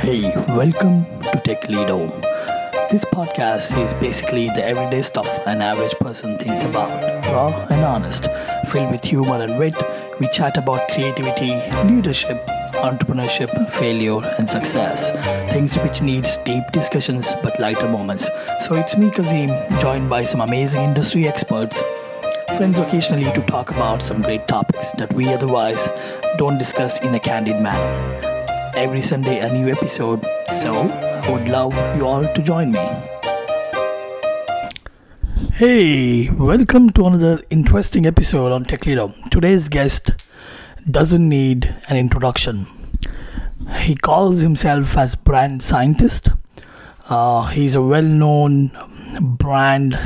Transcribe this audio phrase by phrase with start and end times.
[0.00, 0.22] Hey,
[0.56, 2.22] welcome to Tech Home.
[2.90, 6.88] This podcast is basically the everyday stuff an average person thinks about,
[7.26, 8.26] raw and honest,
[8.70, 9.74] filled with humor and wit.
[10.18, 11.52] We chat about creativity,
[11.84, 12.42] leadership,
[12.76, 15.10] entrepreneurship, failure, and success.
[15.52, 18.30] Things which needs deep discussions but lighter moments.
[18.60, 21.82] So it's me, Kazim, joined by some amazing industry experts
[22.56, 25.88] friends occasionally to talk about some great topics that we otherwise
[26.38, 28.29] don't discuss in a candid manner
[28.74, 30.24] every Sunday a new episode.
[30.60, 32.78] So I would love you all to join me.
[35.52, 39.12] Hey, welcome to another interesting episode on Tech Leader.
[39.30, 40.12] Today's guest
[40.90, 42.66] doesn't need an introduction.
[43.80, 46.30] He calls himself as brand scientist.
[47.08, 48.70] Uh, he's a well-known
[49.20, 49.98] brand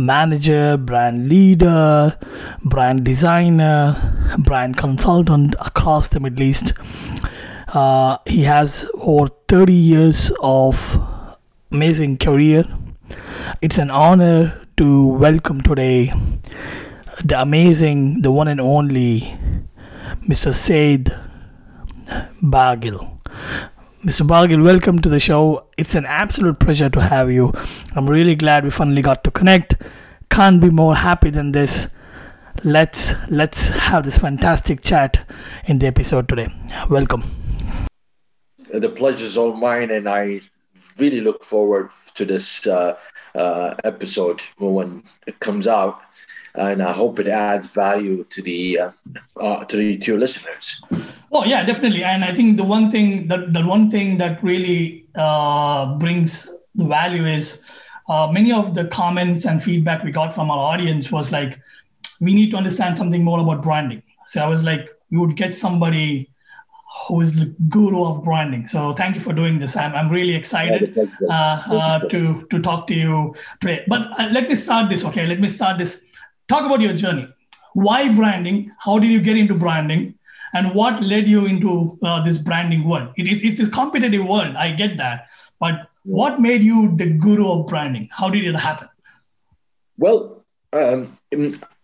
[0.00, 2.16] manager, brand leader,
[2.64, 6.72] brand designer, brand consultant across the Middle East.
[7.68, 10.76] Uh, he has over 30 years of
[11.70, 12.64] amazing career.
[13.60, 16.12] It's an honor to welcome today
[17.24, 19.20] the amazing, the one and only
[20.26, 20.54] Mr.
[20.54, 21.14] Said
[22.42, 23.18] Bagil.
[24.02, 24.26] Mr.
[24.26, 25.66] Bagil, welcome to the show.
[25.76, 27.52] It's an absolute pleasure to have you.
[27.94, 29.74] I'm really glad we finally got to connect.
[30.30, 31.86] Can't be more happy than this.
[32.64, 35.20] Let's let's have this fantastic chat
[35.66, 36.48] in the episode today.
[36.88, 37.22] Welcome.
[38.72, 40.40] The pleasure is all mine, and I
[40.96, 42.96] really look forward to this uh,
[43.34, 46.00] uh, episode when it comes out
[46.54, 48.90] and I hope it adds value to the uh,
[49.40, 50.80] uh, to, the, to your listeners.
[51.32, 52.04] Oh yeah, definitely.
[52.04, 56.84] And I think the one thing that the one thing that really uh, brings the
[56.84, 57.62] value is
[58.08, 61.58] uh, many of the comments and feedback we got from our audience was like,
[62.20, 64.02] we need to understand something more about branding.
[64.26, 66.30] So I was like, we would get somebody
[67.06, 68.66] who is the guru of branding.
[68.66, 69.76] So thank you for doing this.
[69.76, 73.84] I'm, I'm really excited uh, uh, to to talk to you today.
[73.86, 75.04] But let me start this.
[75.04, 76.02] Okay, let me start this
[76.50, 77.28] talk about your journey.
[77.74, 78.72] Why branding?
[78.78, 80.14] How did you get into branding?
[80.52, 83.12] And what led you into uh, this branding world?
[83.16, 84.56] It is it's a competitive world.
[84.56, 85.28] I get that,
[85.60, 88.08] but what made you the guru of branding?
[88.10, 88.88] How did it happen?
[89.96, 91.16] Well, um,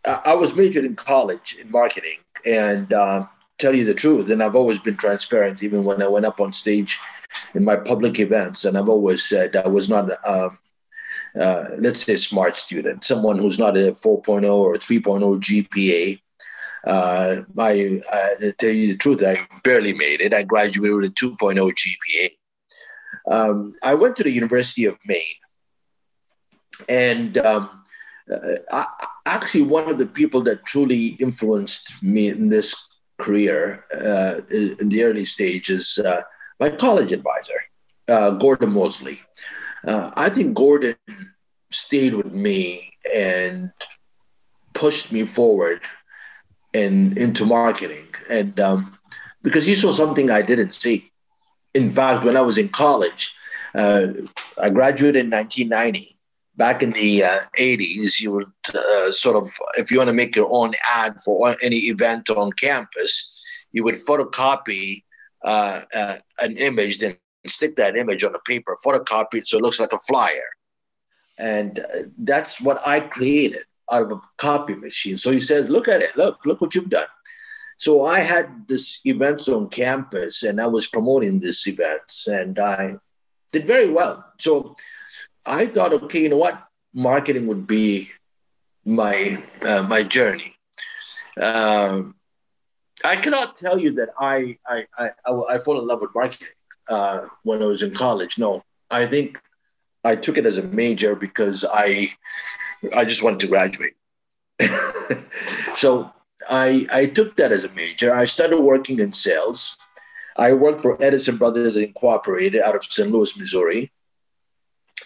[0.05, 3.26] I was majored in college in marketing, and uh,
[3.59, 6.53] tell you the truth, and I've always been transparent, even when I went up on
[6.53, 6.99] stage
[7.55, 10.49] in my public events, and I've always said I was not uh,
[11.41, 16.20] uh, let's say, smart student, someone who's not a 4.0 or 3.0 GPA.
[16.86, 20.32] Uh, I, I tell you the truth, I barely made it.
[20.32, 22.30] I graduated with a 2.0 GPA.
[23.28, 25.20] Um, I went to the University of Maine,
[26.88, 27.82] and um,
[28.32, 28.86] uh, I,
[29.26, 32.75] actually, one of the people that truly influenced me in this
[33.19, 36.22] career uh, in the early stages, uh,
[36.60, 37.60] my college advisor,
[38.08, 39.19] uh, Gordon Mosley
[39.86, 40.97] uh, I think Gordon
[41.70, 43.70] stayed with me and
[44.74, 45.80] pushed me forward
[46.74, 48.98] and into marketing, and um,
[49.42, 51.10] because he saw something I didn't see.
[51.75, 53.32] In fact, when I was in college,
[53.75, 54.08] uh,
[54.58, 56.08] I graduated in 1990.
[56.56, 60.34] Back in the uh, 80s, you would uh, sort of, if you want to make
[60.34, 65.02] your own ad for any event on campus, you would photocopy
[65.44, 67.14] uh, uh, an image, then
[67.50, 70.50] stick that image on a paper, photocopy it so it looks like a flyer.
[71.38, 75.16] And uh, that's what I created out of a copy machine.
[75.16, 76.16] So he says, Look at it.
[76.16, 77.06] Look, look what you've done.
[77.78, 82.94] So I had this events on campus and I was promoting this events and I
[83.52, 84.24] did very well.
[84.38, 84.74] So
[85.44, 86.62] I thought, okay, you know what?
[86.94, 88.10] Marketing would be
[88.86, 90.54] my uh, my journey.
[91.40, 92.14] Um,
[93.04, 96.48] I cannot tell you that I I, I I fall in love with marketing
[96.88, 98.38] uh, when I was in college.
[98.38, 99.41] No, I think
[100.04, 102.08] I took it as a major because I
[102.94, 103.94] I just wanted to graduate.
[105.75, 106.10] so
[106.48, 108.14] I I took that as a major.
[108.14, 109.76] I started working in sales.
[110.36, 113.11] I worked for Edison Brothers Incorporated out of St.
[113.11, 113.90] Louis, Missouri.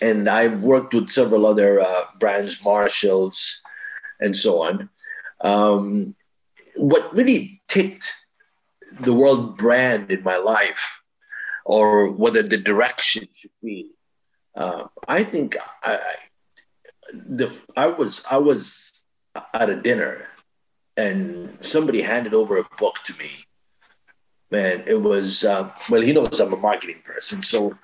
[0.03, 3.63] And I've worked with several other uh, brands, Marshalls,
[4.21, 4.89] and so on.
[5.41, 6.17] Um,
[6.77, 8.13] what really ticked
[9.01, 11.03] the world brand in my life
[11.71, 13.93] or whether the direction should be.
[14.57, 16.01] Uh, I think I,
[17.13, 19.03] the I was I was
[19.55, 20.27] at a dinner
[20.97, 23.31] and somebody handed over a book to me.
[24.51, 26.01] Man, it was uh, well.
[26.01, 27.79] He knows I'm a marketing person, so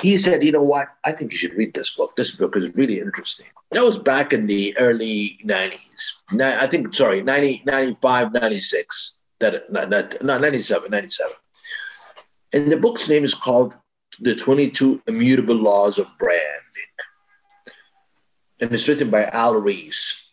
[0.00, 0.88] he said, "You know what?
[1.04, 2.16] I think you should read this book.
[2.16, 6.02] This book is really interesting." That was back in the early '90s.
[6.40, 9.18] I think, sorry, 90, 95, 96.
[9.40, 11.36] That that no, 97, 97
[12.52, 13.74] And the book's name is called
[14.20, 16.42] The 22 Immutable Laws of Branding.
[18.60, 20.28] And it's written by Al Ries.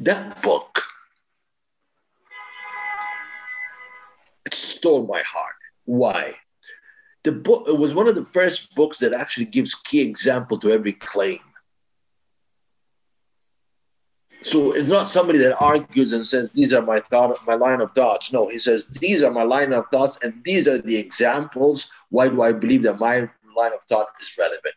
[0.00, 0.80] That book,
[4.46, 5.54] it stole my heart.
[5.84, 6.34] Why?
[7.24, 10.72] The book it was one of the first books that actually gives key example to
[10.72, 11.38] every claim.
[14.42, 17.90] So it's not somebody that argues and says these are my thought, my line of
[17.92, 18.32] thoughts.
[18.32, 21.90] No, he says these are my line of thoughts, and these are the examples.
[22.10, 24.74] Why do I believe that my line of thought is relevant?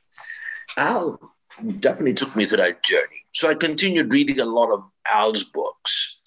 [0.78, 1.20] Al
[1.80, 3.24] definitely took me to that journey.
[3.32, 6.22] So I continued reading a lot of Al's books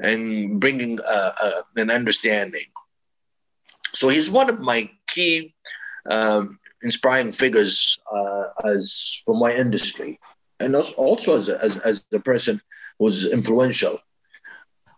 [0.00, 2.66] and bringing uh, uh, an understanding.
[3.92, 5.54] So he's one of my key
[6.10, 10.18] um, inspiring figures uh, as from my industry
[10.60, 12.60] and also as a, as, as a person
[12.98, 13.98] was influential.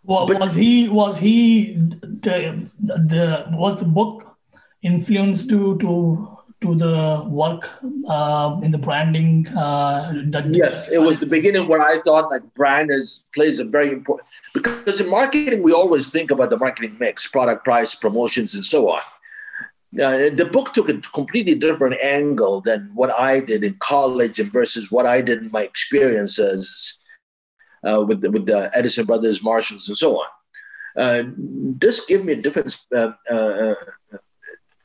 [0.03, 4.37] Well, but, was he was he the the was the book
[4.81, 7.69] influenced to to to the work
[8.07, 9.47] uh, in the branding?
[9.49, 13.65] Uh, that yes, it was the beginning where I thought like brand is plays a
[13.65, 18.55] very important because in marketing we always think about the marketing mix, product, price, promotions,
[18.55, 19.01] and so on.
[19.95, 24.53] Uh, the book took a completely different angle than what I did in college and
[24.53, 26.99] versus what I did in my experiences
[27.83, 30.27] uh, with the, with the Edison brothers, Marshalls, and so on.
[30.95, 33.75] Uh, this gave me a different uh, uh,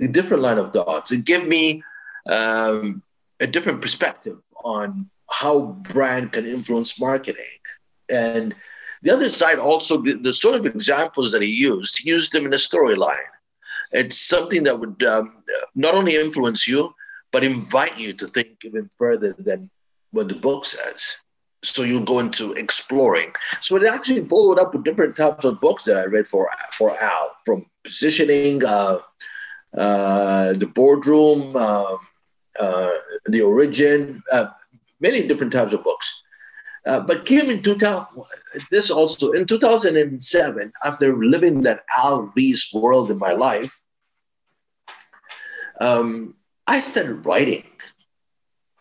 [0.00, 1.12] a different line of thoughts.
[1.12, 1.82] It gave me
[2.30, 3.02] um,
[3.40, 7.44] a different perspective on how brand can influence marketing.
[8.10, 8.54] And
[9.02, 12.46] the other side also, the, the sort of examples that he used, he used them
[12.46, 13.33] in a storyline
[13.94, 15.42] it's something that would um,
[15.74, 16.92] not only influence you,
[17.32, 19.70] but invite you to think even further than
[20.10, 21.16] what the book says.
[21.62, 23.32] So you go into exploring.
[23.60, 27.00] So it actually followed up with different types of books that I read for for
[27.00, 28.98] Al, from positioning, uh,
[29.76, 31.98] uh, the boardroom, um,
[32.60, 32.90] uh,
[33.26, 34.48] the origin, uh,
[35.00, 36.22] many different types of books.
[36.86, 38.06] Uh, but came in 2000,
[38.70, 43.80] this also in 2007, after living that Al Ries world in my life,
[45.80, 46.34] um,
[46.66, 47.64] I started writing.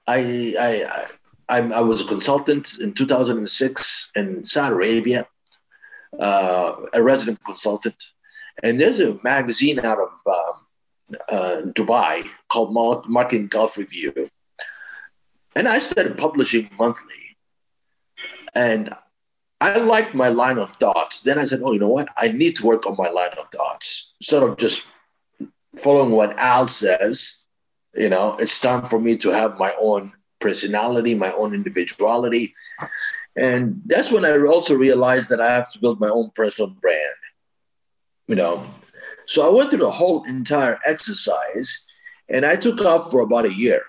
[0.07, 1.07] I, I,
[1.49, 5.25] I, I, was a consultant in 2006 in Saudi Arabia,
[6.19, 7.95] uh, a resident consultant.
[8.61, 14.29] And there's a magazine out of um, uh, Dubai called Marketing Gulf Review.
[15.55, 17.37] And I started publishing monthly.
[18.55, 18.93] And
[19.61, 21.21] I liked my line of thoughts.
[21.21, 22.09] Then I said, oh, you know what?
[22.17, 24.13] I need to work on my line of thoughts.
[24.21, 24.91] Sort of just
[25.77, 27.35] following what Al says,
[27.95, 32.53] you know, it's time for me to have my own personality, my own individuality.
[33.35, 37.15] And that's when I also realized that I have to build my own personal brand,
[38.27, 38.63] you know.
[39.25, 41.83] So I went through the whole entire exercise
[42.29, 43.81] and I took off for about a year.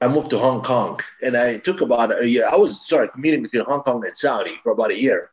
[0.00, 2.46] I moved to Hong Kong and I took about a year.
[2.50, 5.30] I was sorry commuting between Hong Kong and Saudi for about a year.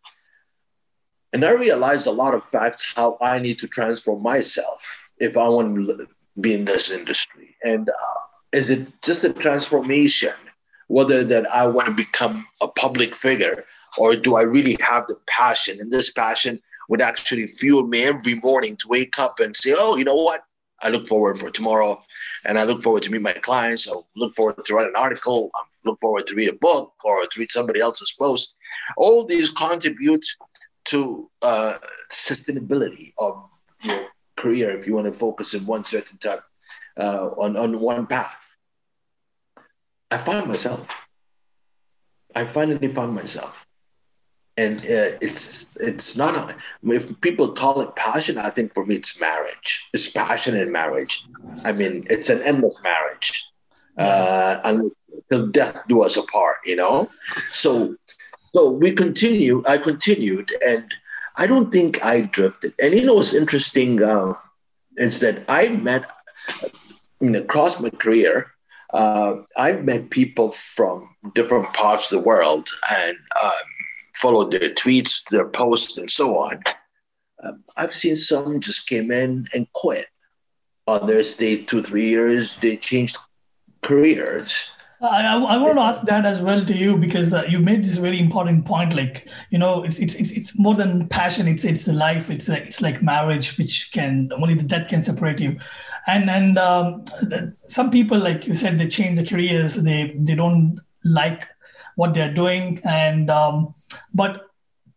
[1.35, 5.49] And I realized a lot of facts how I need to transform myself if I
[5.49, 6.07] want to
[6.39, 7.57] be in this industry.
[7.61, 8.19] And uh,
[8.53, 10.31] is it just a transformation,
[10.87, 13.65] whether that I want to become a public figure
[13.97, 15.81] or do I really have the passion?
[15.81, 19.97] And this passion would actually fuel me every morning to wake up and say, oh,
[19.97, 20.45] you know what?
[20.83, 22.01] I look forward for tomorrow
[22.45, 23.91] and I look forward to meet my clients.
[23.91, 25.51] I look forward to write an article.
[25.53, 28.55] I look forward to read a book or to read somebody else's post.
[28.95, 30.25] All these contribute
[30.85, 31.77] to uh,
[32.11, 33.49] sustainability of
[33.83, 36.43] your career if you want to focus in one certain type
[36.97, 38.47] uh, on, on one path.
[40.11, 40.87] I find myself.
[42.35, 43.65] I finally found myself.
[44.57, 48.37] And uh, it's it's not a, if people call it passion.
[48.37, 49.89] I think for me it's marriage.
[49.93, 51.25] It's passion in marriage.
[51.65, 53.49] I mean, it's an endless marriage,
[53.97, 56.57] uh, until death do us apart.
[56.65, 57.09] You know,
[57.51, 57.97] so
[58.55, 59.61] so we continue.
[59.67, 60.85] I continued, and
[61.35, 62.73] I don't think I drifted.
[62.81, 64.33] And you know what's interesting uh,
[64.95, 66.09] is that I met,
[66.63, 66.69] I
[67.19, 68.49] mean, across my career,
[68.93, 73.51] uh, I've met people from different parts of the world and um,
[74.15, 76.63] followed their tweets, their posts, and so on.
[77.43, 80.05] Um, I've seen some just came in and quit.
[80.87, 82.55] Others stayed two, three years.
[82.61, 83.17] They changed
[83.81, 84.71] careers.
[85.01, 87.97] I, I want to ask that as well to you because uh, you made this
[87.97, 88.95] very important point.
[88.95, 91.47] Like you know, it's it's it's, more than passion.
[91.47, 92.29] It's it's the life.
[92.29, 95.59] It's like, it's like marriage, which can only the death can separate you.
[96.07, 97.03] And and um,
[97.67, 99.75] some people, like you said, they change their careers.
[99.75, 101.47] They they don't like
[101.95, 103.75] what they're doing, and um,
[104.13, 104.49] but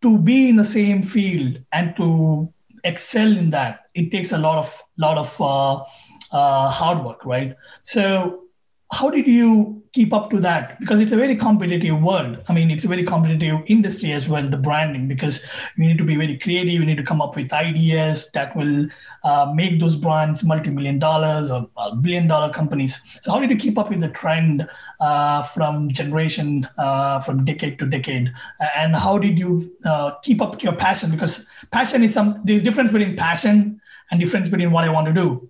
[0.02, 2.52] to be in the same field and to
[2.84, 5.82] excel in that, it takes a lot of lot of uh,
[6.30, 7.56] uh, hard work, right?
[7.82, 8.44] So
[8.90, 10.78] how did you keep up to that?
[10.80, 12.38] Because it's a very competitive world.
[12.48, 15.44] I mean it's a very competitive industry as well the branding because
[15.76, 16.72] you need to be very creative.
[16.72, 18.88] You need to come up with ideas that will
[19.24, 22.98] uh, make those brands multi-million dollars or uh, billion dollar companies.
[23.20, 24.66] So how did you keep up with the trend
[25.00, 28.32] uh, from generation uh, from decade to decade?
[28.76, 31.10] And how did you uh, keep up your passion?
[31.10, 33.80] Because passion is some there's difference between passion
[34.10, 35.47] and difference between what i want to do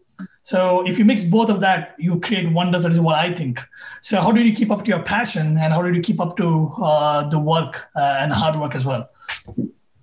[0.48, 2.84] so if you mix both of that, you create wonders.
[2.84, 3.60] That is what I think.
[4.00, 6.38] So how did you keep up to your passion, and how did you keep up
[6.38, 9.10] to uh, the work uh, and hard work as well?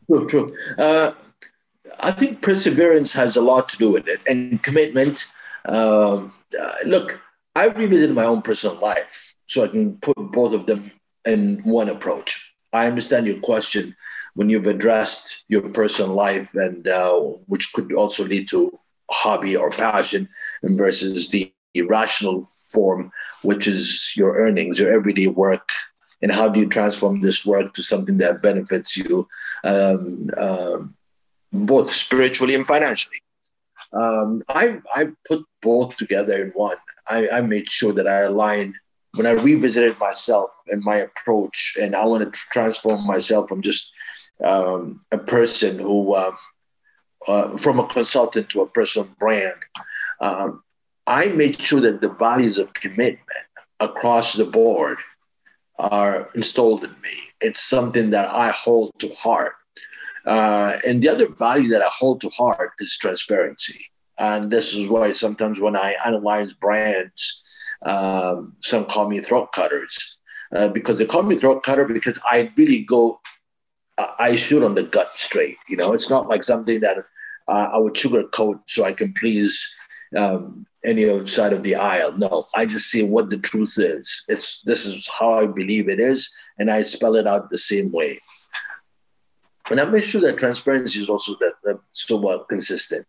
[0.05, 0.55] True, true.
[0.77, 1.13] Uh,
[1.99, 5.31] I think perseverance has a lot to do with it, and commitment.
[5.67, 7.19] Um, uh, look,
[7.55, 10.91] I revisited my own personal life, so I can put both of them
[11.25, 12.53] in one approach.
[12.71, 13.95] I understand your question
[14.35, 17.13] when you've addressed your personal life, and uh,
[17.47, 18.79] which could also lead to
[19.11, 20.27] hobby or passion
[20.63, 23.11] versus the irrational form,
[23.43, 25.69] which is your earnings, your everyday work,
[26.21, 29.27] and how do you transform this work to something that benefits you
[29.63, 30.95] um, um,
[31.51, 33.17] both spiritually and financially.
[33.93, 36.77] Um, I, I put both together in one.
[37.07, 38.75] I, I made sure that I aligned
[39.15, 43.93] when I revisited myself and my approach, and I wanted to transform myself from just
[44.43, 46.35] um, a person who um,
[47.27, 49.55] uh, from a consultant to a personal brand,
[50.21, 50.63] um,
[51.07, 53.19] I made sure that the values of commitment
[53.79, 54.97] across the board
[55.77, 57.17] are installed in me.
[57.41, 59.53] It's something that I hold to heart.
[60.25, 63.85] Uh, and the other value that I hold to heart is transparency.
[64.17, 67.43] And this is why sometimes when I analyze brands,
[67.83, 70.17] um, some call me throat cutters
[70.55, 73.19] uh, because they call me throat cutter because I really go,
[73.97, 75.57] I shoot on the gut straight.
[75.67, 76.97] You know, it's not like something that
[77.47, 79.73] uh, I would sugarcoat so I can please
[80.15, 82.13] um, any other side of the aisle.
[82.17, 84.23] No, I just see what the truth is.
[84.27, 87.91] It's this is how I believe it is, and I spell it out the same
[87.91, 88.19] way.
[89.69, 93.07] And I make sure that transparency is also that, that somewhat consistent.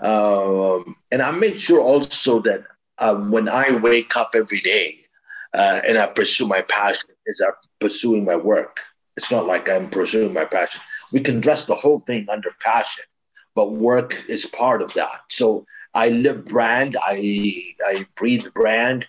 [0.00, 2.64] Um, and I make sure also that
[2.98, 4.98] um, when I wake up every day
[5.54, 8.80] uh, and I pursue my passion, is I'm pursuing my work.
[9.16, 10.80] It's not like I'm pursuing my passion.
[11.12, 13.04] We can dress the whole thing under passion
[13.54, 15.20] but work is part of that.
[15.30, 19.06] So I live brand, I I breathe brand,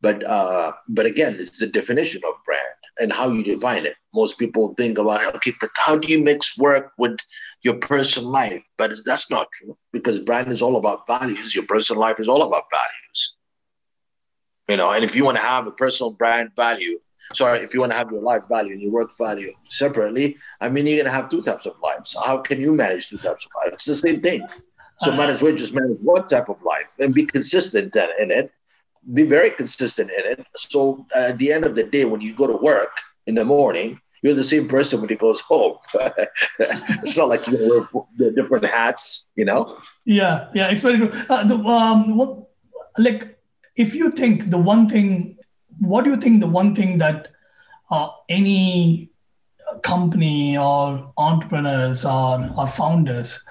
[0.00, 3.94] but uh, but again, it's the definition of brand and how you define it.
[4.14, 7.18] Most people think about okay, but how do you mix work with
[7.62, 8.62] your personal life?
[8.78, 11.54] But that's not true because brand is all about values.
[11.54, 13.34] Your personal life is all about values.
[14.68, 17.00] You know, and if you want to have a personal brand value,
[17.32, 20.68] sorry, if you want to have your life value and your work value separately, I
[20.68, 22.16] mean, you're going to have two types of lives.
[22.24, 23.74] How can you manage two types of lives?
[23.74, 24.46] It's the same thing.
[25.00, 28.30] So uh, might as well just manage one type of life and be consistent in
[28.30, 28.52] it.
[29.12, 30.46] Be very consistent in it.
[30.54, 34.00] So at the end of the day, when you go to work in the morning,
[34.22, 35.76] you're the same person when he goes home.
[36.58, 37.86] it's not like you
[38.18, 39.78] wear different hats, you know.
[40.06, 41.12] Yeah, yeah, it's very true.
[41.28, 42.46] Uh, the, um,
[42.96, 43.38] like
[43.76, 45.36] if you think the one thing
[45.80, 47.28] what do you think the one thing that
[47.90, 49.10] uh, any
[49.82, 53.44] company or entrepreneurs or, or founders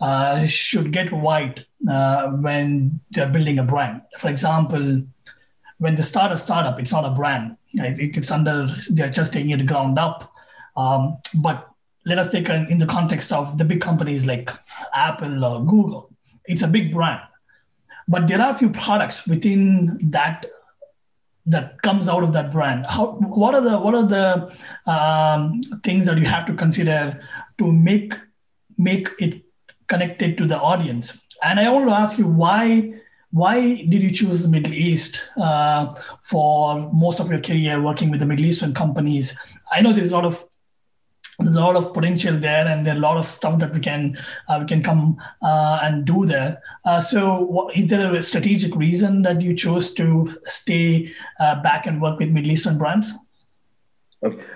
[0.00, 4.02] uh, should get right uh, when they're building a brand?
[4.18, 5.02] For example,
[5.78, 7.56] when they start a startup, it's not a brand.
[7.74, 10.32] it's under, they're just taking it ground up.
[10.76, 11.68] Um, but
[12.04, 14.50] let us take in the context of the big companies like
[14.94, 16.10] Apple or Google.
[16.46, 17.20] It's a big brand.
[18.08, 20.46] But there are a few products within that
[21.46, 22.86] that comes out of that brand?
[22.88, 24.52] How what are the what are the
[24.90, 27.20] um, things that you have to consider
[27.58, 28.14] to make
[28.78, 29.42] make it
[29.88, 31.18] connected to the audience?
[31.42, 32.94] And i want to ask you why
[33.30, 38.20] why did you choose the middle east uh, for most of your career working with
[38.20, 39.36] the middle eastern companies?
[39.70, 40.45] I know there's a lot of
[41.38, 44.58] a lot of potential there and there a lot of stuff that we can uh,
[44.60, 46.62] we can come uh, and do there.
[46.84, 51.86] Uh, so what, is there a strategic reason that you chose to stay uh, back
[51.86, 53.12] and work with middle eastern brands?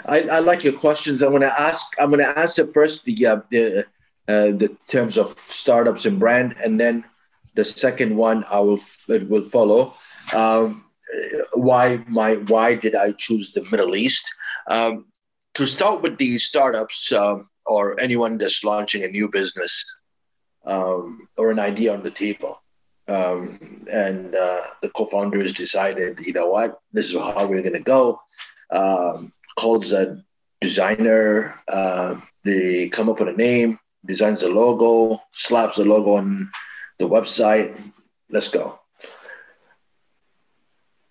[0.06, 1.22] I, I like your questions.
[1.22, 3.86] I'm going to ask i'm going to answer first the uh, the
[4.28, 7.04] uh, the terms of startups and brand and then
[7.54, 9.94] the second one i will it will follow.
[10.34, 10.84] Um,
[11.54, 14.32] why my why did i choose the middle east?
[14.66, 15.06] Um,
[15.60, 19.84] to start with the startups um, or anyone that's launching a new business
[20.64, 22.56] um, or an idea on the table.
[23.08, 27.80] Um, and uh, the co-founders decided, you know what, this is how we're going to
[27.80, 28.18] go.
[28.70, 30.24] Um, calls a
[30.62, 31.60] designer.
[31.68, 33.78] Uh, they come up with a name.
[34.06, 36.50] designs a logo, slaps the logo on
[36.98, 37.78] the website.
[38.30, 38.79] Let's go.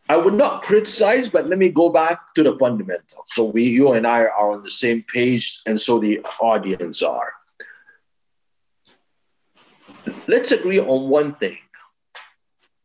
[0.10, 3.25] I would not criticize, but let me go back to the fundamental.
[3.28, 7.34] So we, you and I are on the same page, and so the audience are.
[10.28, 11.60] Let's agree on one thing.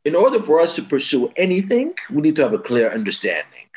[0.04, 3.68] In order for us to pursue anything, we need to have a clear understanding.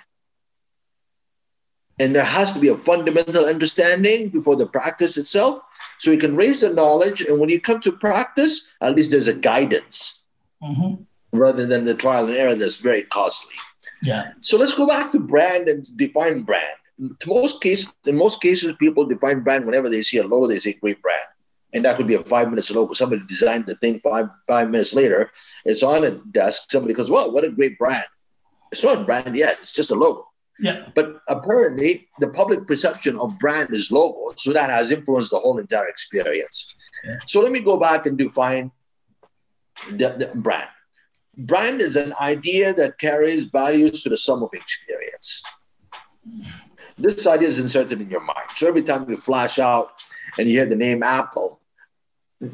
[1.99, 5.59] And there has to be a fundamental understanding before the practice itself.
[5.99, 9.29] So we can raise the knowledge, and when you come to practice, at least there's
[9.29, 10.25] a guidance.
[10.61, 11.03] Mm-hmm
[11.37, 13.55] rather than the trial and error that's very costly.
[14.03, 14.31] Yeah.
[14.41, 16.75] So let's go back to brand and define brand.
[17.19, 20.59] To most cases, in most cases, people define brand whenever they see a logo, they
[20.59, 21.23] say great brand.
[21.73, 22.93] And that could be a five minutes logo.
[22.93, 25.31] Somebody designed the thing five five minutes later.
[25.65, 26.71] It's on a desk.
[26.71, 28.05] Somebody goes, "Well, what a great brand!"
[28.71, 29.57] It's not a brand yet.
[29.59, 30.27] It's just a logo.
[30.59, 30.87] Yeah.
[30.95, 35.59] But apparently, the public perception of brand is logo, so that has influenced the whole
[35.59, 36.73] entire experience.
[37.03, 37.17] Yeah.
[37.27, 38.71] So let me go back and define
[39.89, 40.69] the, the brand
[41.37, 45.43] brand is an idea that carries values to the sum of experience.
[46.97, 48.49] This idea is inserted in your mind.
[48.55, 49.91] So every time you flash out
[50.37, 51.59] and you hear the name Apple,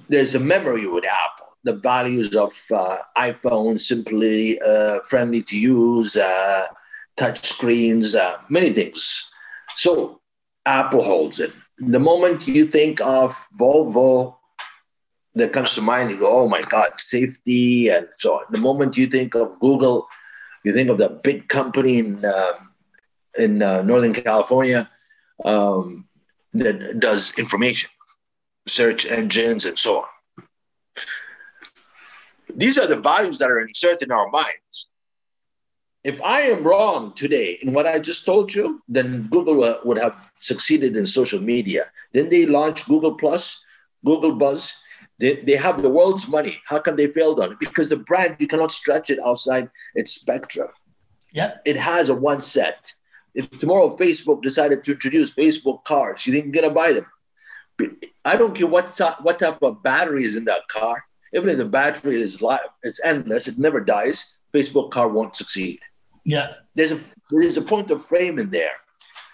[0.09, 1.47] there's a memory with Apple.
[1.63, 6.65] The values of uh, iPhone, simply uh, friendly to use, uh,
[7.15, 9.31] touch screens, uh, many things.
[9.75, 10.19] So
[10.65, 11.53] Apple holds it.
[11.79, 14.35] The moment you think of Volvo,
[15.35, 18.41] that comes to mind, you go, oh my God, safety and so.
[18.51, 20.07] The moment you think of Google,
[20.63, 22.73] you think of the big company in um,
[23.37, 24.89] in uh, Northern California
[25.43, 26.05] um,
[26.53, 27.89] that does information,
[28.67, 30.45] search engines, and so on.
[32.55, 34.89] These are the values that are inserted in our minds.
[36.03, 40.31] If I am wrong today in what I just told you, then Google would have
[40.37, 41.85] succeeded in social media.
[42.11, 43.63] Then they launched Google Plus,
[44.05, 44.82] Google Buzz,
[45.23, 46.57] they, they have the world's money.
[46.65, 47.59] How can they fail on it?
[47.61, 50.67] Because the brand, you cannot stretch it outside its spectrum.
[51.31, 51.53] Yeah.
[51.65, 52.93] It has a one set.
[53.33, 57.05] If tomorrow Facebook decided to introduce Facebook cars, you think you're gonna buy them?
[58.25, 61.01] I don't care what what type of battery is in that car.
[61.33, 64.37] Even if the battery is live, it's endless, it never dies.
[64.53, 65.79] Facebook car won't succeed.
[66.25, 66.53] Yeah.
[66.75, 66.99] There's a
[67.31, 68.75] there's a point of frame in there.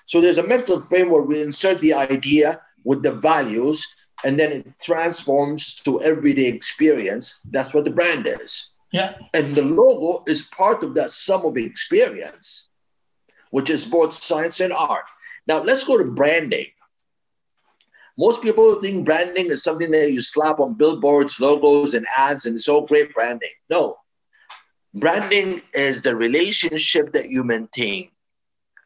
[0.06, 3.86] So there's a mental frame where we insert the idea with the values
[4.24, 7.42] and then it transforms to everyday experience.
[7.50, 8.72] That's what the brand is.
[8.92, 9.16] Yeah.
[9.34, 12.68] And the logo is part of that sum of experience,
[13.52, 15.06] which is both science and art.
[15.48, 16.68] Now let's go to branding.
[18.18, 22.56] Most people think branding is something that you slap on billboards, logos, and ads, and
[22.56, 23.50] it's all great branding.
[23.70, 23.98] No.
[24.94, 28.10] Branding is the relationship that you maintain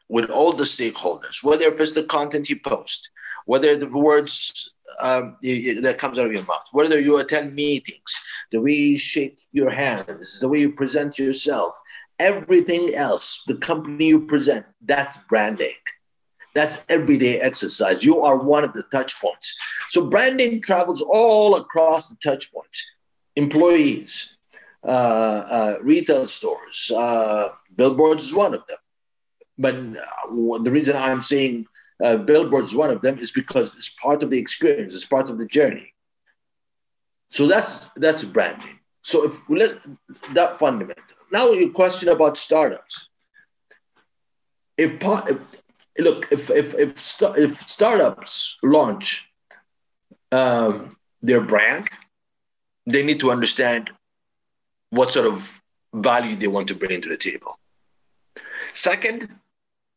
[0.09, 3.09] with all the stakeholders, whether it's the content you post,
[3.45, 8.19] whether the words um, that comes out of your mouth, whether you attend meetings,
[8.51, 11.73] the way you shake your hands, the way you present yourself,
[12.19, 15.73] everything else, the company you present, that's branding.
[16.55, 18.03] That's everyday exercise.
[18.03, 19.57] You are one of the touch points.
[19.87, 22.91] So branding travels all across the touch points.
[23.35, 24.35] Employees,
[24.83, 28.77] uh, uh, retail stores, uh, billboards is one of them.
[29.57, 31.65] But uh, the reason I'm saying
[32.03, 35.37] uh, billboards one of them is because it's part of the experience it's part of
[35.37, 35.93] the journey.
[37.29, 38.79] So that's that's branding.
[39.01, 39.75] So if we let
[40.33, 41.17] that fundamental.
[41.31, 43.07] Now your question about startups.
[44.77, 45.39] If, if
[45.99, 49.25] look if if if, if startups launch
[50.31, 51.89] um, their brand
[52.85, 53.89] they need to understand
[54.89, 55.59] what sort of
[55.93, 57.57] value they want to bring to the table.
[58.73, 59.29] Second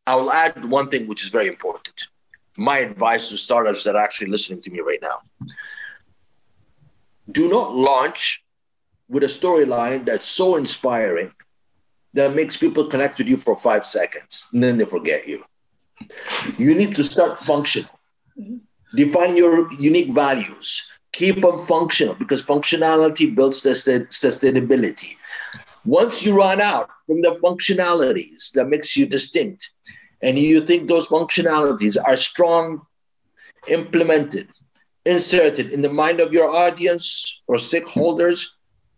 [0.06, 2.06] I will add one thing which is very important.
[2.58, 5.18] My advice to startups that are actually listening to me right now
[7.30, 8.42] do not launch
[9.08, 11.32] with a storyline that's so inspiring
[12.14, 15.44] that makes people connect with you for five seconds and then they forget you.
[16.56, 17.90] You need to start functional.
[18.94, 20.90] Define your unique values.
[21.12, 25.16] Keep them functional because functionality builds sustainability.
[25.84, 29.70] Once you run out from the functionalities that makes you distinct,
[30.22, 32.82] and you think those functionalities are strong,
[33.68, 34.48] implemented,
[35.04, 38.46] inserted in the mind of your audience or stakeholders,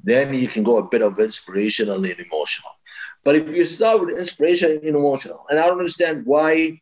[0.02, 2.70] then you can go a bit of inspirational and emotional.
[3.24, 6.80] But if you start with inspiration and emotional, and I don't understand why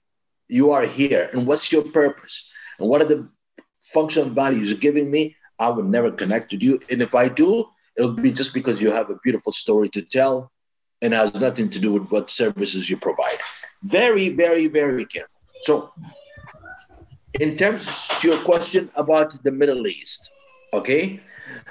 [0.49, 3.29] you are here and what's your purpose and what are the
[3.93, 6.79] functional values you're giving me, I would never connect with you.
[6.91, 7.65] And if I do,
[7.97, 10.53] it'll be just because you have a beautiful story to tell
[11.03, 13.39] and has nothing to do with what services you provide.
[13.83, 15.41] Very, very, very careful.
[15.63, 15.93] So,
[17.41, 20.33] in terms of your question about the Middle East,
[20.73, 21.21] okay?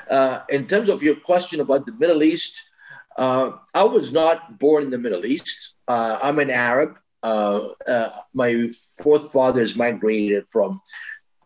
[0.10, 2.70] Uh, in terms of your question about the Middle East,
[3.18, 5.76] uh, I was not born in the Middle East.
[5.88, 6.98] Uh, I'm an Arab.
[7.24, 8.70] Uh, uh, my
[9.02, 10.80] fourth fathers migrated from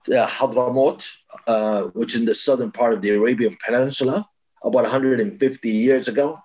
[0.10, 1.10] uh, Hadramaut,
[1.94, 4.28] which is in the southern part of the Arabian Peninsula,
[4.64, 6.40] about 150 years ago.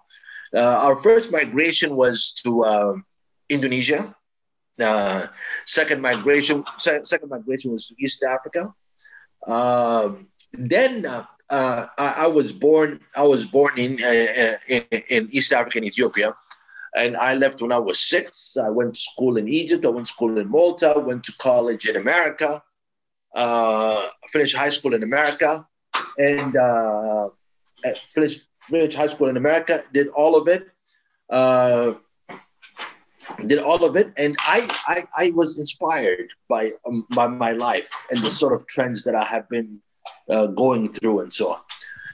[0.55, 3.03] Our first migration was to
[3.49, 4.14] Indonesia.
[5.67, 8.75] second migration, se- second migration was to East Africa.
[9.47, 13.01] Um, then uh, uh, I, I, was born.
[13.17, 16.35] I was born in, uh, in, in East Africa and Ethiopia,
[16.97, 18.57] and I left when I was six.
[18.57, 19.85] I went to school in Egypt.
[19.85, 20.95] I went to school in Malta.
[20.97, 22.62] Went to college in America.
[23.35, 25.67] Uh, finished high school in America,
[26.19, 27.29] and uh,
[28.09, 29.81] finished finished high school in America.
[29.92, 30.68] Did all of it.
[31.31, 31.94] Uh,
[33.46, 37.90] did all of it, and I I, I was inspired by um, by my life
[38.11, 39.81] and the sort of trends that I have been
[40.29, 41.61] uh, going through and so on.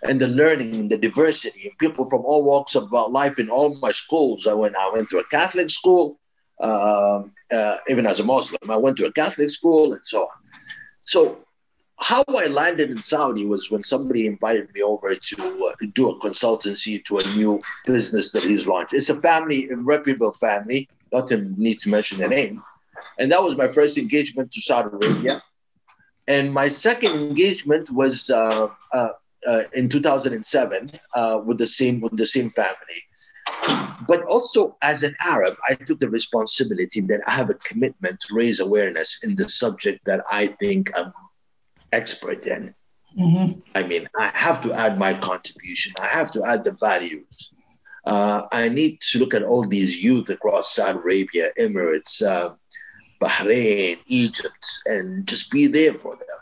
[0.03, 3.91] And the learning, the diversity, and people from all walks of life in all my
[3.91, 4.47] schools.
[4.47, 6.19] I went, I went to a Catholic school,
[6.59, 8.71] uh, uh, even as a Muslim.
[8.71, 10.29] I went to a Catholic school and so on.
[11.05, 11.45] So,
[12.01, 16.19] how I landed in Saudi was when somebody invited me over to uh, do a
[16.19, 18.95] consultancy to a new business that he's launched.
[18.95, 22.63] It's a family, a reputable family, not to need to mention the name.
[23.19, 25.43] And that was my first engagement to Saudi Arabia.
[26.27, 29.09] And my second engagement was uh, uh,
[29.47, 33.05] uh, in 2007 uh, with the same with the same family.
[34.09, 38.35] But also, as an Arab, I took the responsibility that I have a commitment to
[38.35, 41.13] raise awareness in the subject that I think I'm
[41.93, 42.75] expert in.
[43.19, 43.61] Mm-hmm.
[43.75, 45.93] I mean, I have to add my contribution.
[46.01, 47.53] I have to add the values.
[48.07, 52.55] Uh, I need to look at all these youth across Saudi Arabia, Emirates, uh,
[53.21, 56.39] Bahrain, Egypt, and just be there for them.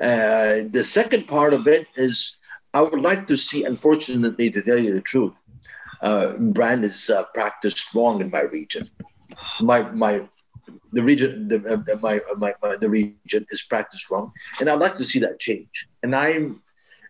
[0.00, 2.38] Uh, the second part of it is
[2.72, 5.42] I would like to see, unfortunately, to tell you the truth,
[6.02, 8.90] uh, brand is uh, practiced wrong in my region.
[9.60, 10.28] My my
[10.96, 14.96] the region the, uh, my, my, my, the region is practiced wrong, and I'd like
[14.96, 15.88] to see that change.
[16.02, 16.62] And I'm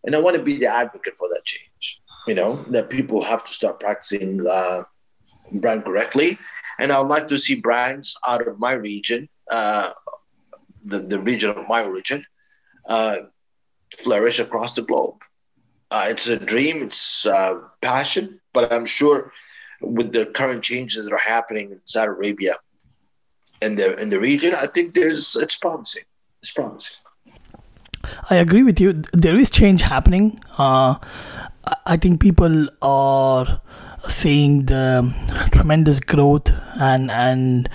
[0.04, 2.00] and I want to be the advocate for that change.
[2.26, 4.82] You know that people have to start practicing uh,
[5.60, 6.38] brand correctly
[6.78, 9.92] and I would like to see brands out of my region, uh,
[10.84, 12.24] the, the region of my origin,
[12.88, 13.16] uh,
[13.98, 15.16] flourish across the globe.
[15.90, 19.32] Uh, it's a dream, it's uh, passion, but I'm sure
[19.80, 22.56] with the current changes that are happening in Saudi Arabia
[23.62, 26.04] and the in the region, I think there's it's promising.
[26.42, 26.96] It's promising.
[28.30, 29.02] I agree with you.
[29.12, 30.40] There is change happening.
[30.58, 30.96] Uh,
[31.86, 33.60] I think people are
[34.08, 35.12] seeing the
[35.52, 37.68] tremendous growth and and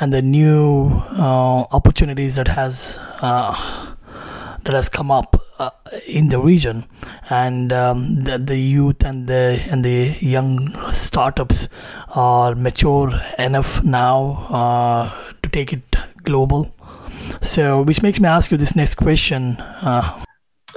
[0.00, 3.94] and the new uh, opportunities that has uh,
[4.62, 5.70] that has come up uh,
[6.06, 6.84] in the region.
[7.30, 11.68] And um, the, the youth and the and the young startups
[12.14, 16.74] are mature enough now uh, to take it global.
[17.40, 20.24] So which makes me ask you this next question uh,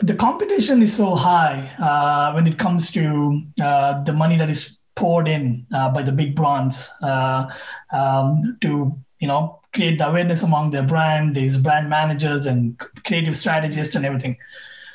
[0.02, 4.78] the competition is so high uh, when it comes to uh, the money that is
[4.96, 10.71] poured in uh, by the big brands um, to you know create the awareness among
[10.71, 14.38] their brand these brand managers and creative strategists and everything.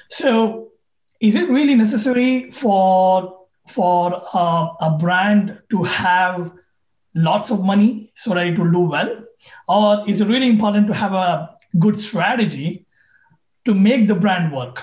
[0.08, 0.72] So
[1.20, 6.50] is it really necessary for for uh, a brand to have
[7.14, 9.24] lots of money so that it will do well?
[9.68, 12.86] Or is it really important to have a good strategy
[13.64, 14.82] to make the brand work?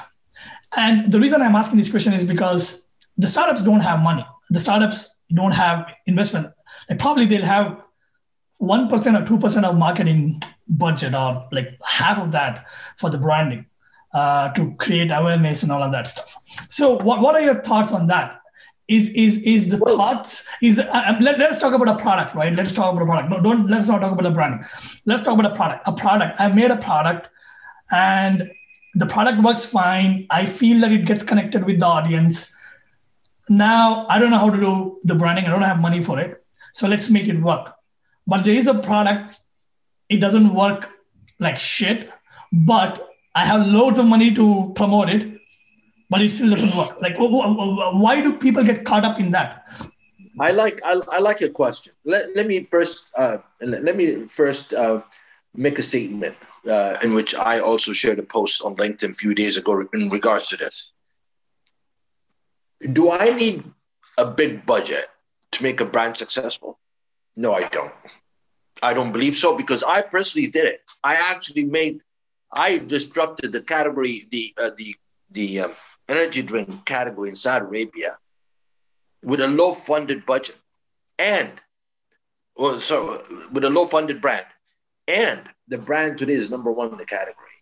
[0.76, 4.26] And the reason i'm asking this question is because the startups don't have money.
[4.50, 6.52] The startups don't have investment,
[6.90, 7.82] like probably they'll have
[8.62, 12.66] 1% or 2% of marketing budget or like half of that
[12.98, 13.66] for the branding
[14.14, 16.36] uh, to create awareness and all of that stuff.
[16.70, 18.36] So what, what are your thoughts on that?
[18.88, 22.56] Is, is, is the well, thoughts is uh, let, let's talk about a product right
[22.56, 24.66] let's talk about a product no don't let's not talk about the branding
[25.06, 27.30] let's talk about a product a product i made a product
[27.92, 28.50] and
[28.96, 32.52] the product works fine i feel that it gets connected with the audience
[33.50, 35.46] now I don't know how to do the branding.
[35.46, 36.44] I don't have money for it.
[36.74, 37.74] So let's make it work.
[38.30, 39.42] But there is a product,
[40.08, 40.90] it doesn't work
[41.40, 42.10] like shit,
[42.52, 45.40] but I have loads of money to promote it,
[46.10, 47.00] but it still doesn't work.
[47.02, 49.66] Like, why do people get caught up in that?
[50.40, 51.94] I like I, I like your question.
[52.06, 55.02] Let, let me first uh, let me first uh,
[55.54, 56.36] make a statement
[56.70, 60.08] uh, in which I also shared a post on LinkedIn a few days ago in
[60.08, 60.88] regards to this
[62.94, 63.64] do I need
[64.18, 65.06] a big budget
[65.52, 66.80] to make a brand successful?
[67.40, 67.94] No, I don't.
[68.84, 70.82] I don't believe so because I personally did it.
[71.06, 72.02] I actually made
[72.52, 74.94] I disrupted the category, the uh, the
[75.32, 75.74] the um,
[76.10, 78.18] energy drink category in Saudi Arabia
[79.24, 80.60] with a low funded budget
[81.18, 81.52] and
[82.58, 83.24] well, so
[83.54, 84.46] with a low funded brand.
[85.08, 87.58] And the brand today is number one in the category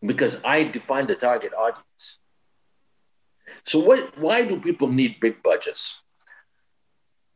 [0.00, 2.20] because I defined the target audience.
[3.64, 6.01] So what, why do people need big budgets?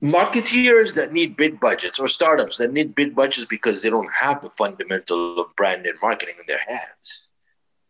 [0.06, 4.40] Marketeers that need big budgets or startups that need big budgets because they don't have
[4.40, 7.26] the fundamental of brand and marketing in their hands.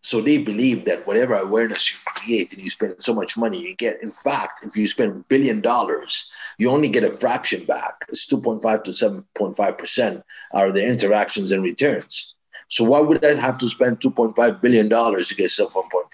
[0.01, 3.75] So they believe that whatever awareness you create and you spend so much money, you
[3.77, 4.03] get.
[4.03, 7.95] In fact, if you spend a billion dollars, you only get a fraction back.
[8.09, 12.35] It's 2.5 to 7.5% are the interactions and returns.
[12.69, 16.11] So why would I have to spend 2.5 billion dollars to get sub 1.5?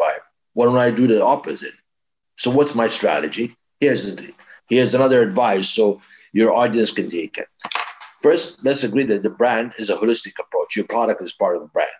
[0.54, 1.74] Why don't I do the opposite?
[2.38, 3.54] So what's my strategy?
[3.78, 4.32] Here's the,
[4.72, 6.00] here's another advice so
[6.32, 7.48] your audience can take it.
[8.20, 10.76] First, let's agree that the brand is a holistic approach.
[10.76, 11.90] Your product is part of the brand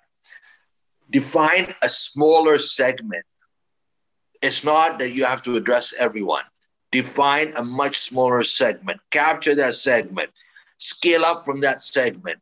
[1.13, 3.25] define a smaller segment.
[4.41, 6.43] It's not that you have to address everyone.
[6.91, 10.31] Define a much smaller segment, capture that segment,
[10.79, 12.41] scale up from that segment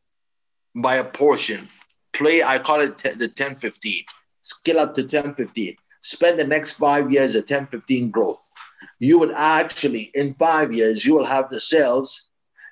[0.75, 1.69] by a portion.
[2.13, 4.05] Play, I call it the 10 15.
[4.43, 5.77] Scale up to 10 15.
[6.03, 8.50] Spend the next five years at 10 15 growth.
[8.99, 12.29] You would actually, in five years, you will have the sales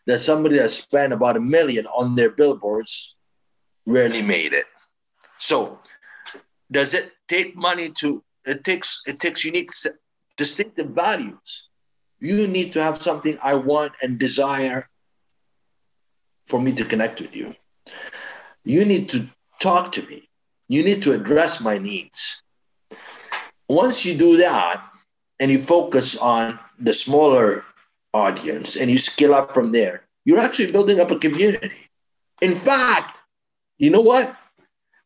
[0.06, 3.14] that somebody that spent about a million on their billboards
[3.86, 4.66] rarely made it.
[5.36, 5.78] So,
[6.70, 8.22] does it take money to?
[8.46, 9.70] It takes it takes unique,
[10.36, 11.68] distinctive values.
[12.20, 14.88] You need to have something I want and desire
[16.46, 17.54] for me to connect with you.
[18.64, 19.26] You need to
[19.60, 20.28] talk to me.
[20.68, 22.42] You need to address my needs.
[23.68, 24.82] Once you do that
[25.40, 27.64] and you focus on the smaller
[28.14, 31.88] audience and you scale up from there, you're actually building up a community.
[32.40, 33.20] In fact,
[33.78, 34.36] you know what?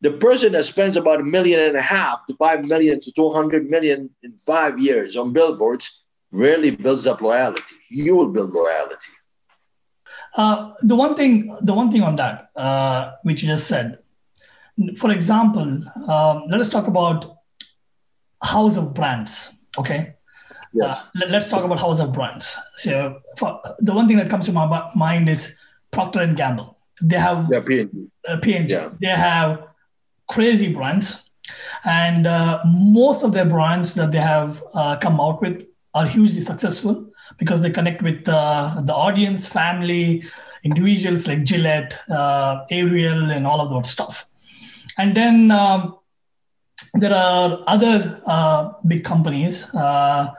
[0.03, 3.71] the person that spends about a million and a half to five million to 200
[3.71, 7.77] million in five years on billboards rarely builds up loyalty.
[7.88, 9.12] You will build loyalty.
[10.37, 13.99] Uh, the one thing, the one thing on that, uh, which you just said,
[14.97, 17.37] for example, um, let us talk about
[18.42, 19.51] house of brands.
[19.79, 20.14] Okay.
[20.73, 21.03] Yes.
[21.03, 22.57] Uh, let, us talk about house of brands.
[22.77, 25.55] So, for, the one thing that comes to my mind is
[25.91, 26.79] Procter and Gamble.
[27.01, 27.89] They have yeah, P&G.
[28.27, 28.73] Uh, P&G.
[28.73, 28.91] Yeah.
[29.01, 29.65] They have
[30.29, 31.25] crazy brands.
[31.85, 36.41] And uh, most of their brands that they have uh, come out with are hugely
[36.41, 37.07] successful
[37.39, 40.25] because they connect with uh, the audience, family,
[40.65, 44.27] individuals like Gillette, uh, Ariel, and all of that stuff.
[44.99, 45.99] And then um,
[46.95, 49.65] there are other uh, big companies.
[49.75, 50.31] Uh,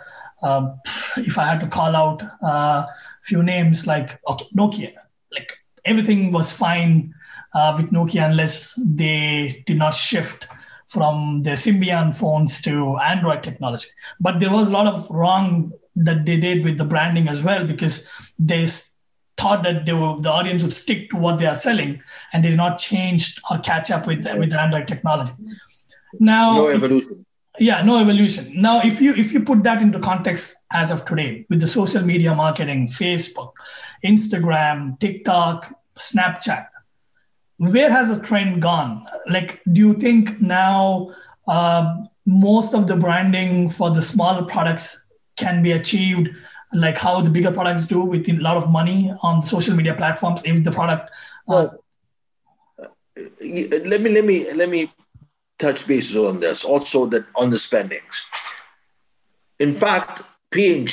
[0.44, 0.80] um,
[1.18, 2.88] if I had to call out a
[3.24, 4.94] few names like okay, Nokia,
[5.32, 5.54] like
[5.86, 7.14] everything was fine
[7.54, 10.48] uh, with Nokia unless they did not shift
[10.88, 13.88] from their Symbian phones to Android technology.
[14.20, 17.66] But there was a lot of wrong that they did with the branding as well
[17.66, 18.06] because
[18.38, 18.68] they
[19.38, 22.02] thought that they were, the audience would stick to what they are selling
[22.32, 25.34] and they did not change or catch up with with the Android technology.
[26.20, 27.26] Now, no evolution.
[27.60, 28.52] Yeah, no evolution.
[28.60, 32.02] Now, if you if you put that into context as of today with the social
[32.02, 33.52] media marketing, Facebook,
[34.04, 36.66] Instagram, TikTok, Snapchat,
[37.58, 39.06] where has the trend gone?
[39.30, 41.14] Like, do you think now
[41.48, 46.30] uh, most of the branding for the smaller products can be achieved
[46.74, 50.42] like how the bigger products do with a lot of money on social media platforms
[50.46, 51.12] if the product
[51.48, 51.68] uh,
[52.78, 52.90] well,
[53.86, 54.92] let me let me let me
[55.64, 58.26] touch bases on this also that on the spendings
[59.60, 60.22] in fact
[60.52, 60.88] P&G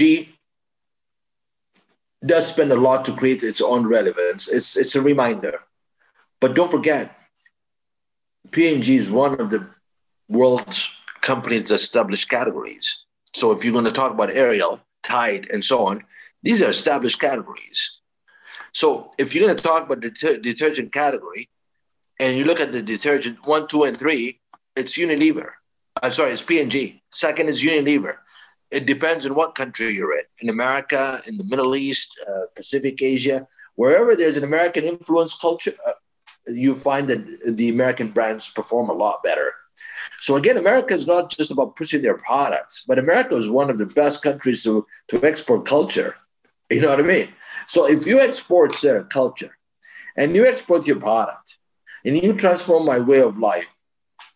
[2.32, 5.54] does spend a lot to create its own relevance it's it's a reminder
[6.40, 7.14] but don't forget,
[8.50, 9.68] P&G is one of the
[10.28, 13.04] world's companies established categories.
[13.34, 16.02] So if you're going to talk about Ariel, Tide, and so on,
[16.42, 17.98] these are established categories.
[18.72, 21.48] So if you're going to talk about the deter- detergent category,
[22.18, 24.40] and you look at the detergent one, two, and three,
[24.76, 25.50] it's Unilever.
[26.02, 27.02] I'm sorry, it's P&G.
[27.12, 28.14] Second is Unilever.
[28.70, 30.24] It depends on what country you're in.
[30.40, 35.72] In America, in the Middle East, uh, Pacific Asia, wherever there's an American influence culture,
[35.86, 35.92] uh,
[36.46, 39.52] you find that the American brands perform a lot better.
[40.20, 43.78] So again, America is not just about pushing their products, but America is one of
[43.78, 46.14] the best countries to, to export culture.
[46.70, 47.28] You know what I mean?
[47.66, 49.56] So if you export their culture
[50.16, 51.56] and you export your product
[52.04, 53.74] and you transform my way of life,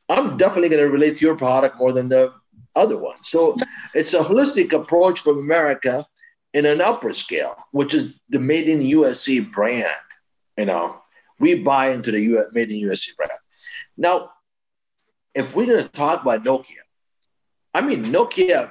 [0.09, 2.33] I'm definitely going to relate to your product more than the
[2.75, 3.17] other one.
[3.23, 3.57] So
[3.95, 6.07] it's a holistic approach from America
[6.53, 9.89] in an upper scale, which is the made in USA brand,
[10.57, 11.01] you know
[11.39, 13.33] we buy into the US, made in USA brand.
[13.97, 14.31] Now,
[15.35, 16.85] if we're going to talk about Nokia,
[17.73, 18.71] I mean, Nokia,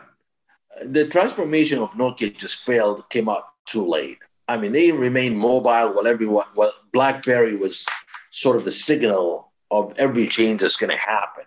[0.85, 4.17] the transformation of Nokia just failed, came out too late.
[4.47, 7.85] I mean, they remained mobile while everyone, while BlackBerry was
[8.31, 9.42] sort of the signal
[9.73, 11.43] of every change that's going to happen.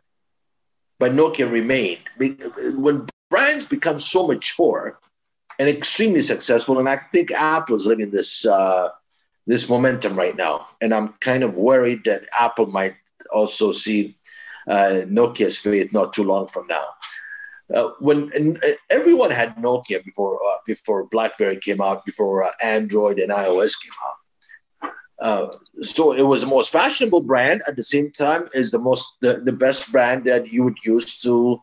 [0.99, 2.01] But Nokia remained.
[2.75, 4.99] When brands become so mature
[5.59, 8.89] and extremely successful, and I think Apple is living this uh,
[9.47, 12.97] this momentum right now, and I'm kind of worried that Apple might
[13.33, 14.17] also see
[14.67, 16.87] uh, Nokia's fate not too long from now.
[17.75, 18.31] Uh, when
[18.63, 23.75] uh, everyone had Nokia before uh, before BlackBerry came out, before uh, Android and iOS
[23.83, 24.16] came out.
[25.19, 25.49] Uh,
[25.81, 29.41] so it was the most fashionable brand at the same time is the most the,
[29.45, 31.59] the best brand that you would use to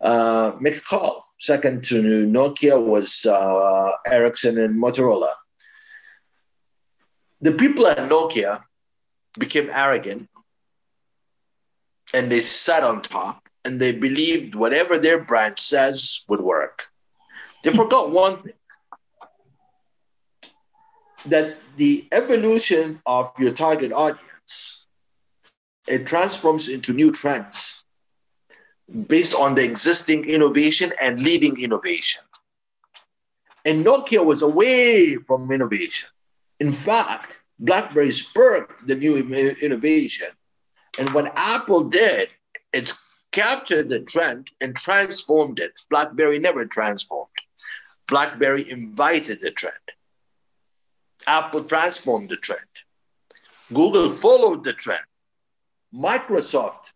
[0.00, 1.24] uh, make a call.
[1.40, 3.24] Second to Nokia was
[4.06, 5.32] Ericsson and Motorola.
[7.40, 8.62] The people at Nokia
[9.38, 10.28] became arrogant
[12.12, 16.88] and they sat on top and they believed whatever their brand says would work.
[17.62, 18.52] They forgot one thing
[21.30, 24.84] that the evolution of your target audience
[25.88, 27.82] it transforms into new trends
[29.06, 32.22] based on the existing innovation and leading innovation.
[33.64, 36.08] And Nokia was away from innovation.
[36.60, 39.16] In fact, BlackBerry spurred the new
[39.62, 40.28] innovation.
[40.98, 42.28] And what Apple did,
[42.72, 45.72] it's captured the trend and transformed it.
[45.90, 47.28] BlackBerry never transformed.
[48.06, 49.74] BlackBerry invited the trend.
[51.28, 52.60] Apple transformed the trend.
[53.72, 55.02] Google followed the trend.
[55.94, 56.92] Microsoft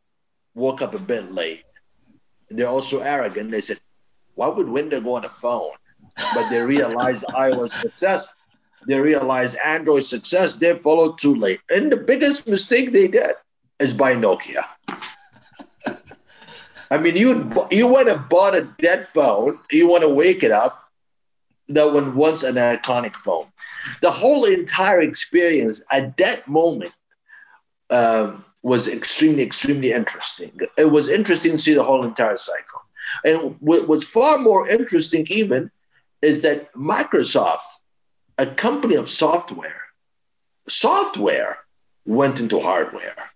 [0.54, 1.64] woke up a bit late.
[2.48, 3.50] They're also arrogant.
[3.50, 3.78] They said,
[4.34, 5.72] why would Windows go on a phone?
[6.34, 8.34] But they realized iOS success.
[8.88, 10.56] They realized Android success.
[10.56, 11.60] They followed too late.
[11.70, 13.34] And the biggest mistake they did
[13.78, 14.64] is buy Nokia.
[16.90, 19.58] I mean, you you went and bought a dead phone.
[19.70, 20.78] You want to wake it up.
[21.68, 23.46] That one once an iconic phone.
[24.00, 26.92] The whole entire experience at that moment
[27.90, 30.52] um, was extremely, extremely interesting.
[30.78, 32.80] It was interesting to see the whole entire cycle.
[33.24, 35.70] And what was far more interesting, even,
[36.22, 37.78] is that Microsoft,
[38.38, 39.82] a company of software,
[40.68, 41.58] software
[42.06, 43.31] went into hardware.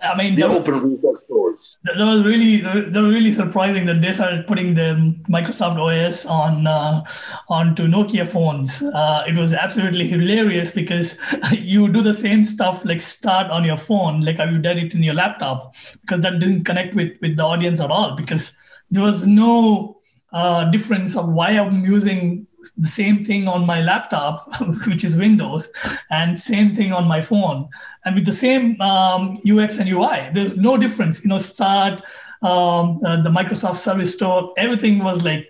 [0.00, 1.78] I mean, the open retail stores.
[1.84, 6.66] That was really that was really surprising that they started putting the Microsoft OS on
[6.66, 7.02] uh,
[7.48, 8.82] onto Nokia phones.
[8.82, 11.16] Uh, it was absolutely hilarious because
[11.52, 15.02] you do the same stuff like start on your phone, like you did it in
[15.02, 18.14] your laptop, because that didn't connect with with the audience at all.
[18.14, 18.52] Because
[18.90, 20.00] there was no
[20.32, 24.52] uh, difference of why I'm using the same thing on my laptop,
[24.86, 25.68] which is Windows,
[26.10, 27.68] and same thing on my phone,
[28.04, 30.30] and with the same um, UX and UI.
[30.32, 31.22] There's no difference.
[31.22, 32.02] You know, start
[32.42, 34.52] um, uh, the Microsoft Service Store.
[34.56, 35.46] Everything was like.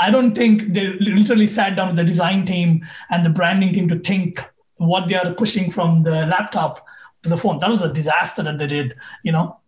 [0.00, 3.88] I don't think they literally sat down with the design team and the branding team
[3.90, 4.42] to think
[4.78, 6.86] what they are pushing from the laptop
[7.22, 7.58] to the phone.
[7.58, 8.94] That was a disaster that they did.
[9.22, 9.60] You know.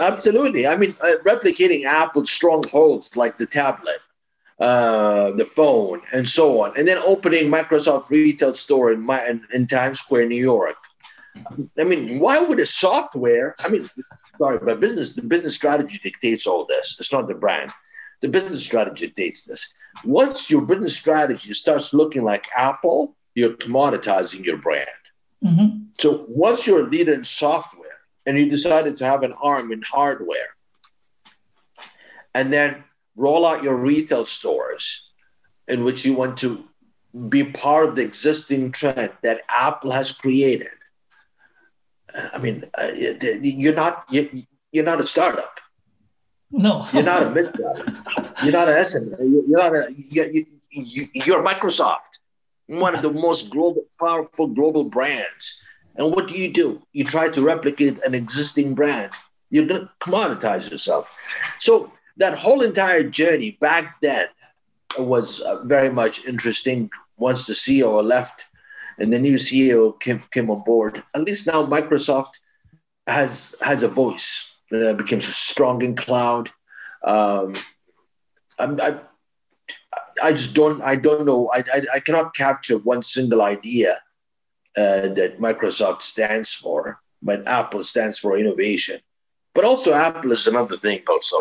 [0.00, 0.66] Absolutely.
[0.68, 3.98] I mean, uh, replicating Apple's strongholds like the tablet
[4.58, 9.44] uh, the phone, and so on, and then opening Microsoft retail store in, my, in,
[9.52, 10.76] in Times Square, New York.
[11.78, 13.54] I mean, why would a software?
[13.58, 13.86] I mean,
[14.38, 16.96] sorry, but business the business strategy dictates all this.
[16.98, 17.70] It's not the brand.
[18.22, 19.74] The business strategy dictates this.
[20.04, 24.88] Once your business strategy starts looking like Apple, you're commoditizing your brand.
[25.44, 25.78] Mm-hmm.
[25.98, 29.82] So once you're a leader in software and you decided to have an arm in
[29.82, 30.56] hardware,
[32.34, 32.82] and then
[33.16, 35.08] roll out your retail stores
[35.68, 36.64] in which you want to
[37.28, 40.68] be part of the existing trend that Apple has created.
[42.32, 45.60] I mean, uh, you're not you're not a startup.
[46.50, 47.54] No, you're not a mid
[48.42, 49.14] You're not an SM.
[49.20, 49.84] You're not a
[50.70, 52.18] you're Microsoft,
[52.66, 55.62] one of the most global, powerful global brands.
[55.96, 56.82] And what do you do?
[56.92, 59.10] You try to replicate an existing brand.
[59.50, 61.14] You're going to commoditize yourself.
[61.58, 64.26] So that whole entire journey back then
[64.98, 66.90] was uh, very much interesting.
[67.18, 68.46] Once the CEO left
[68.98, 72.40] and the new CEO came, came on board, at least now Microsoft
[73.06, 74.50] has has a voice.
[74.72, 76.50] Uh, became strong in cloud.
[77.04, 77.54] Um,
[78.58, 79.00] I,
[80.22, 80.82] I just don't.
[80.82, 81.48] I don't know.
[81.54, 84.00] I, I, I cannot capture one single idea
[84.76, 89.00] uh, that Microsoft stands for, but Apple stands for innovation.
[89.54, 91.00] But also, Apple is another thing.
[91.08, 91.36] Also,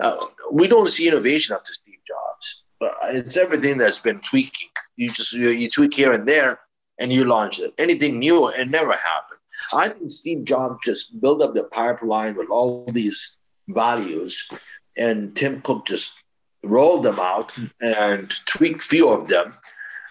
[0.00, 0.16] uh,
[0.52, 2.64] we don't see innovation after Steve Jobs.
[3.04, 4.68] It's everything that's been tweaking.
[4.96, 6.60] You just you, you tweak here and there,
[6.98, 7.72] and you launch it.
[7.78, 9.40] Anything new, it never happened.
[9.72, 13.38] I think Steve Jobs just built up the pipeline with all these
[13.68, 14.48] values,
[14.96, 16.22] and Tim Cook just
[16.62, 19.54] rolled them out and tweaked few of them.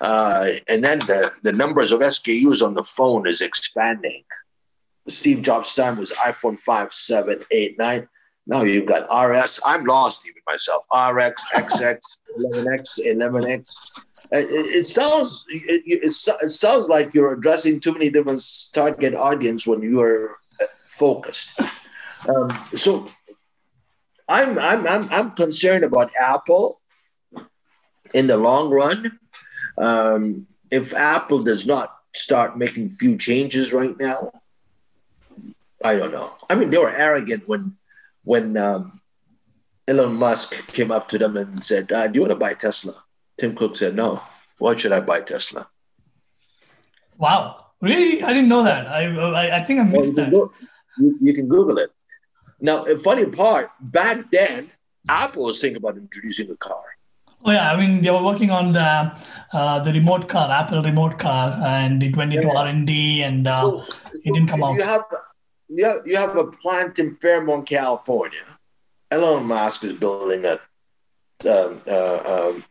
[0.01, 4.23] Uh, and then the, the numbers of SKUs on the phone is expanding.
[5.07, 8.09] Steve Jobs' time was iPhone 5, 7, 8, 9.
[8.45, 9.61] Now you've got RS.
[9.65, 10.83] I'm lost even myself.
[10.91, 11.99] RX, XX,
[12.39, 13.75] 11X, 11X.
[14.31, 19.67] It, it sounds it, it, it, sounds like you're addressing too many different target audience
[19.67, 21.59] when you are uh, focused.
[22.27, 23.09] Um, so
[24.27, 26.81] I'm, I'm I'm I'm concerned about Apple
[28.13, 29.19] in the long run.
[29.77, 34.31] Um, if Apple does not start making few changes right now,
[35.83, 36.35] I don't know.
[36.49, 37.75] I mean, they were arrogant when
[38.24, 39.01] when um,
[39.88, 43.03] Elon Musk came up to them and said, uh, "Do you want to buy Tesla?"
[43.38, 44.21] Tim Cook said, "No.
[44.59, 45.67] Why should I buy Tesla?"
[47.17, 48.24] Wow, really?
[48.24, 48.88] I didn't know that.
[48.88, 50.32] I I, I think I missed well, you that.
[50.32, 50.51] Go,
[50.97, 51.91] you, you, can Google it.
[52.61, 54.71] Now, the funny part, back then,
[55.09, 56.84] Apple was thinking about introducing a car.
[57.45, 59.11] Oh yeah, I mean they were working on the
[59.51, 62.49] uh, the remote car, Apple remote car, and it went into.
[62.49, 64.76] R and D, and uh, so, it didn't come out.
[64.76, 65.03] You have
[65.76, 68.57] you have, you have a plant in Fremont, California.
[69.11, 70.59] Elon Musk is building a
[71.49, 72.63] um, uh, um,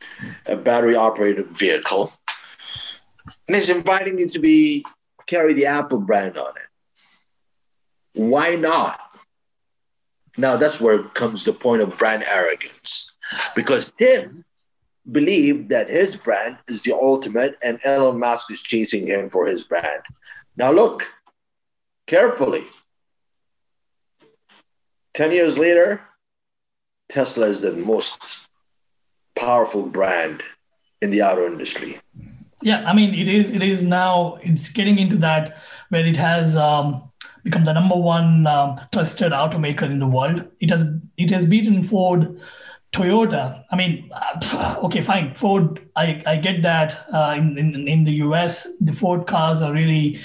[0.46, 2.12] a battery operated vehicle,
[3.46, 4.84] and he's inviting you to be
[5.26, 8.20] carry the Apple brand on it.
[8.20, 9.00] Why not?
[10.38, 13.12] Now that's where comes the point of brand arrogance,
[13.54, 14.44] because Tim
[15.10, 19.64] believed that his brand is the ultimate, and Elon Musk is chasing him for his
[19.64, 20.02] brand.
[20.56, 21.02] Now look
[22.06, 22.64] carefully.
[25.14, 26.00] 10 years later,
[27.08, 28.48] Tesla is the most
[29.36, 30.42] powerful brand
[31.02, 31.98] in the auto industry.
[32.62, 33.50] Yeah, I mean, it is.
[33.50, 34.38] It is now.
[34.42, 35.58] It's getting into that
[35.88, 37.10] where it has um,
[37.42, 40.44] become the number one um, trusted automaker in the world.
[40.60, 40.84] It has
[41.16, 42.40] it has beaten Ford,
[42.92, 43.64] Toyota.
[43.72, 45.34] I mean, uh, okay, fine.
[45.34, 47.04] Ford, I, I get that.
[47.12, 50.20] Uh, in, in in the US, the Ford cars are really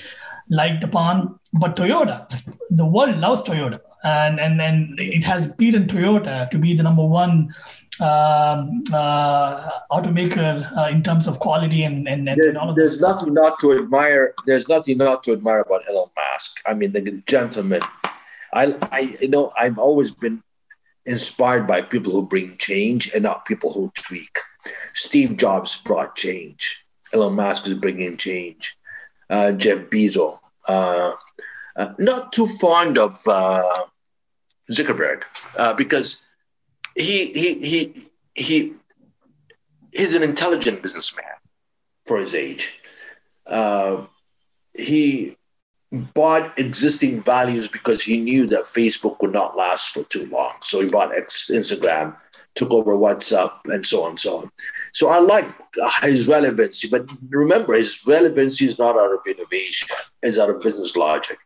[0.49, 2.27] liked upon, but Toyota,
[2.69, 7.05] the world loves Toyota and and and it has beaten Toyota to be the number
[7.05, 7.53] one
[7.99, 13.59] um, uh, automaker uh, in terms of quality and and, and there's, there's nothing not
[13.59, 14.33] to admire.
[14.45, 16.61] There's nothing not to admire about Elon Musk.
[16.65, 17.81] I mean, the gentleman.
[18.53, 20.41] I I you know I've always been
[21.05, 24.37] inspired by people who bring change and not people who tweak.
[24.93, 26.83] Steve Jobs brought change.
[27.13, 28.77] Elon Musk is bringing change.
[29.29, 30.37] Uh, Jeff Bezos.
[31.77, 33.63] Uh, not too fond of uh,
[34.71, 35.23] Zuckerberg
[35.57, 36.25] uh, because
[36.95, 37.95] he he he
[38.33, 38.73] he
[39.93, 41.25] he's an intelligent businessman
[42.07, 42.81] for his age.
[43.45, 44.05] Uh,
[44.73, 45.37] he
[45.91, 50.53] bought existing values because he knew that Facebook would not last for too long.
[50.61, 52.15] So he bought Instagram,
[52.55, 54.51] took over WhatsApp, and so on and so on.
[54.93, 55.45] So I like
[56.01, 59.89] his relevancy, but remember, his relevancy is not out of innovation;
[60.23, 61.37] it's out of business logic.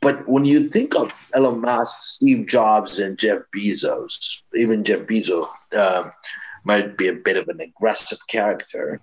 [0.00, 5.48] But when you think of Elon Musk, Steve Jobs, and Jeff Bezos, even Jeff Bezos
[5.78, 6.10] um,
[6.64, 9.00] might be a bit of an aggressive character.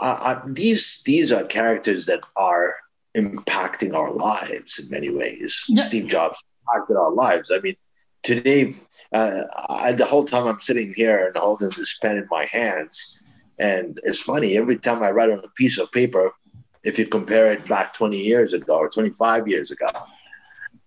[0.00, 2.76] Uh, uh, these these are characters that are
[3.16, 5.64] impacting our lives in many ways.
[5.68, 5.82] Yeah.
[5.82, 7.50] Steve Jobs impacted our lives.
[7.50, 7.76] I mean,
[8.22, 8.70] today,
[9.12, 13.18] uh, I, the whole time I'm sitting here and holding this pen in my hands,
[13.58, 16.30] and it's funny every time I write on a piece of paper,
[16.86, 19.88] if you compare it back 20 years ago or 25 years ago.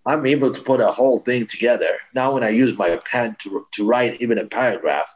[0.06, 1.92] I'm able to put a whole thing together.
[2.14, 5.12] Now, when I use my pen to, to write even a paragraph,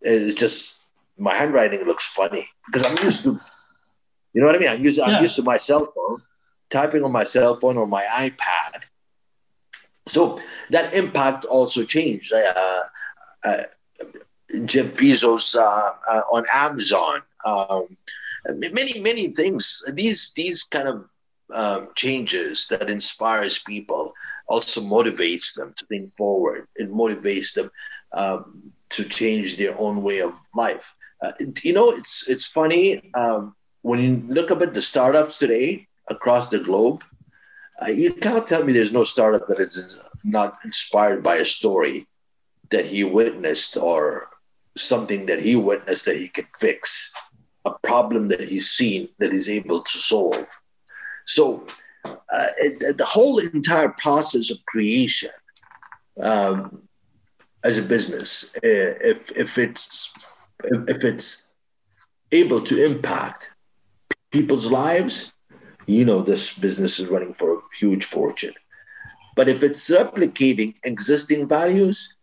[0.00, 3.40] it's just my handwriting looks funny because I'm used to,
[4.32, 4.68] you know what I mean?
[4.68, 6.22] I'm used, I'm used to my cell phone,
[6.70, 8.82] typing on my cell phone or my iPad.
[10.06, 12.32] So that impact also changed.
[12.32, 12.82] Uh,
[13.44, 13.62] uh,
[14.64, 17.22] Jeff Bezos uh, uh on Amazon.
[17.44, 17.96] Um,
[18.72, 19.82] many many things.
[19.94, 21.04] These these kind of
[21.54, 24.12] um, changes that inspires people
[24.48, 26.66] also motivates them to think forward.
[26.76, 27.70] It motivates them
[28.12, 30.94] um, to change their own way of life.
[31.22, 31.32] Uh,
[31.62, 36.50] you know it's it's funny um, when you look up at the startups today across
[36.50, 37.02] the globe
[37.82, 42.06] uh, you can't tell me there's no startup that is not inspired by a story
[42.70, 44.28] that he witnessed or
[44.76, 47.12] something that he witnessed that he can fix
[47.66, 50.46] a problem that he's seen that he's able to solve.
[51.26, 51.66] So
[52.04, 55.30] uh, it, the whole entire process of creation
[56.20, 56.88] um,
[57.64, 60.14] as a business, uh, if, if it's
[60.64, 61.56] if it's
[62.32, 63.50] able to impact
[64.32, 65.32] people's lives,
[65.86, 68.54] you know this business is running for a huge fortune.
[69.34, 72.14] But if it's replicating existing values,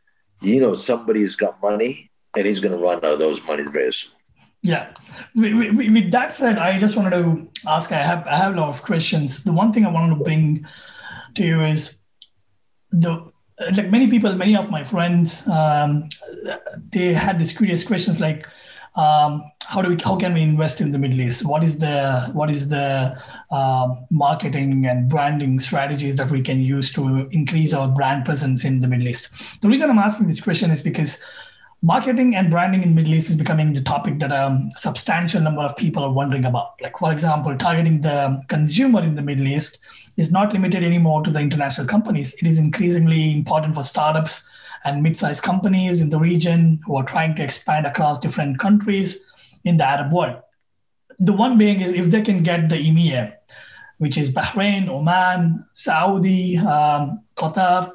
[0.41, 3.91] you know somebody's got money and he's going to run out of those monies very
[3.91, 4.22] soon.
[4.63, 4.91] Yeah.
[5.35, 7.91] With that said, I just wanted to ask.
[7.91, 9.43] I have I have a lot of questions.
[9.43, 10.65] The one thing I wanted to bring
[11.35, 11.99] to you is
[12.91, 13.31] the
[13.75, 16.09] like many people, many of my friends, um,
[16.91, 18.47] they had these curious questions like,
[18.95, 21.45] um, how do we how can we invest in the Middle East?
[21.45, 23.17] What is the what is the
[23.49, 28.81] um, marketing and branding strategies that we can use to increase our brand presence in
[28.81, 29.61] the Middle East?
[29.61, 31.21] The reason I'm asking this question is because
[31.83, 35.75] marketing and branding in Middle East is becoming the topic that a substantial number of
[35.75, 36.81] people are wondering about.
[36.81, 39.79] Like, for example, targeting the consumer in the Middle East
[40.15, 42.35] is not limited anymore to the international companies.
[42.35, 44.47] It is increasingly important for startups
[44.85, 49.19] and mid-sized companies in the region who are trying to expand across different countries
[49.65, 50.41] in the Arab world.
[51.19, 53.33] The one being is if they can get the EMEA,
[53.97, 57.91] which is Bahrain, Oman, Saudi, um, Qatar,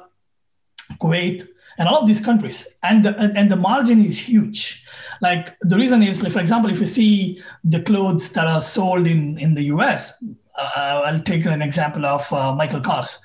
[1.01, 1.47] Kuwait,
[1.79, 4.85] and all of these countries and the, and the margin is huge.
[5.21, 9.39] Like the reason is for example if you see the clothes that are sold in
[9.39, 10.13] in the us
[10.57, 13.17] uh, i'll take an example of uh, michael kors.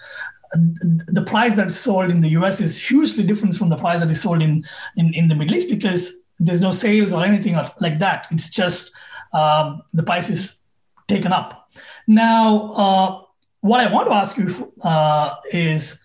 [1.18, 4.22] The price that's sold in the us is hugely different from the price that is
[4.22, 4.64] sold in
[4.96, 8.26] in, in the middle east because there's no sales or anything like that.
[8.30, 8.92] It's just
[9.32, 10.60] um, the price is
[11.08, 11.68] taken up.
[12.06, 13.20] Now uh,
[13.60, 16.00] what i want to ask you uh, is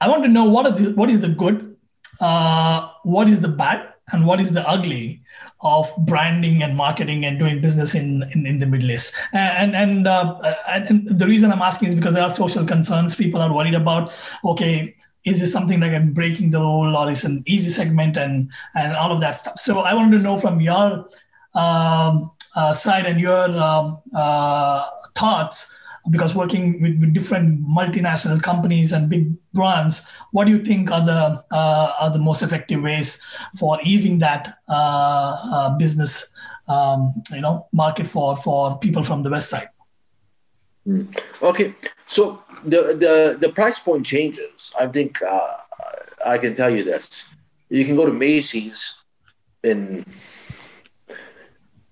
[0.00, 1.73] I want to know what, the, what is the good
[2.20, 5.22] uh, what is the bad and what is the ugly
[5.60, 9.14] of branding and marketing and doing business in, in, in the Middle East.
[9.32, 13.14] And, and, uh, and the reason I'm asking is because there are social concerns.
[13.14, 14.12] People are worried about,
[14.44, 14.94] okay,
[15.24, 18.94] is this something like I'm breaking the rule or is an easy segment and, and
[18.94, 19.58] all of that stuff.
[19.58, 21.06] So I wanted to know from your
[21.54, 25.72] um, uh, side and your um, uh, thoughts,
[26.10, 30.02] because working with, with, different multinational companies and big brands,
[30.32, 33.20] what do you think are the uh, are the most effective ways
[33.58, 36.32] for easing that uh, uh, business
[36.68, 39.68] um, you know market for for people from the west side?
[40.86, 41.08] Mm.
[41.42, 41.74] Okay,
[42.04, 44.72] so the, the the price point changes.
[44.78, 45.56] I think uh,
[46.26, 47.26] I can tell you this:
[47.70, 49.02] you can go to Macy's
[49.62, 50.04] in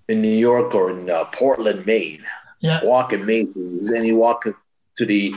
[0.07, 2.23] in New York or in uh, Portland, Maine
[2.63, 2.83] yeah.
[2.83, 4.45] walk in Macy's and you walk
[4.95, 5.35] to the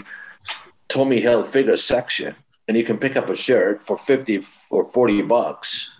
[0.89, 2.35] Tommy Hilfiger section
[2.68, 5.93] and you can pick up a shirt for 50 or 40 bucks.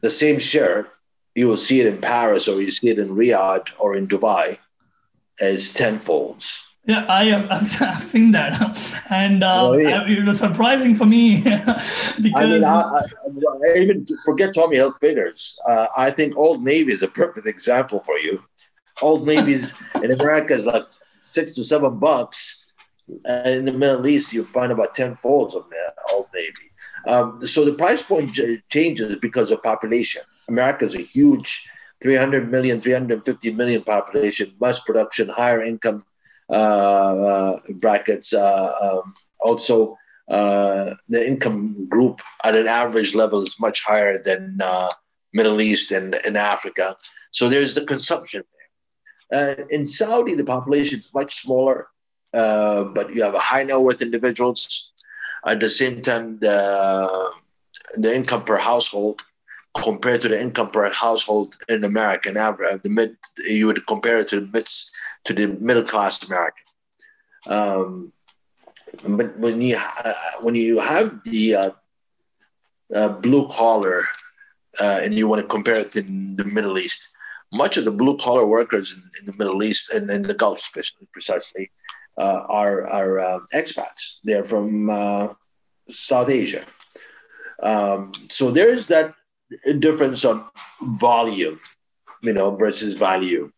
[0.00, 0.88] The same shirt,
[1.34, 4.58] you will see it in Paris or you see it in Riyadh or in Dubai
[5.40, 6.62] as 10 folds.
[6.86, 7.50] Yeah, I have
[7.82, 8.78] I've seen that,
[9.10, 10.06] and uh, oh, yeah.
[10.06, 15.56] it was surprising for me because I mean, I, I, I even forget Tommy Hilfigers.
[15.66, 18.40] Uh, I think Old Navy is a perfect example for you.
[19.02, 20.84] Old Navy's in America is like
[21.20, 22.72] six to seven bucks.
[23.08, 25.64] in the Middle East, you find about 10 folds of
[26.12, 26.70] Old Navy.
[27.06, 30.22] Um, so the price point j- changes because of population.
[30.48, 31.64] America is a huge
[32.02, 36.04] 300 million, 350 million population, mass production, higher income
[36.50, 38.32] uh, uh, brackets.
[38.34, 39.96] Uh, um, also,
[40.28, 44.88] uh, the income group at an average level is much higher than uh,
[45.32, 46.96] Middle East and, and Africa.
[47.30, 48.42] So there's the consumption
[49.32, 51.88] uh, in Saudi, the population is much smaller,
[52.34, 54.92] uh, but you have a high net worth individuals.
[55.46, 57.34] At the same time, the
[57.94, 59.22] the income per household
[59.76, 63.16] compared to the income per household in America, and average, the mid,
[63.46, 64.68] you would compare it to the mid,
[65.24, 66.64] to the middle class American.
[67.46, 68.12] Um,
[69.08, 71.70] but when you uh, when you have the uh,
[72.94, 74.02] uh, blue collar
[74.80, 77.15] uh, and you want to compare it to the Middle East,
[77.52, 80.58] much of the blue collar workers in, in, the Middle East and in the Gulf,
[80.58, 81.70] especially precisely,
[82.18, 84.18] uh, are are uh, expats.
[84.24, 85.28] They're from uh,
[85.88, 86.64] South Asia.
[87.62, 89.14] Um, so there is that
[89.78, 90.46] difference on
[90.82, 91.58] volume,
[92.22, 93.50] you know, versus value,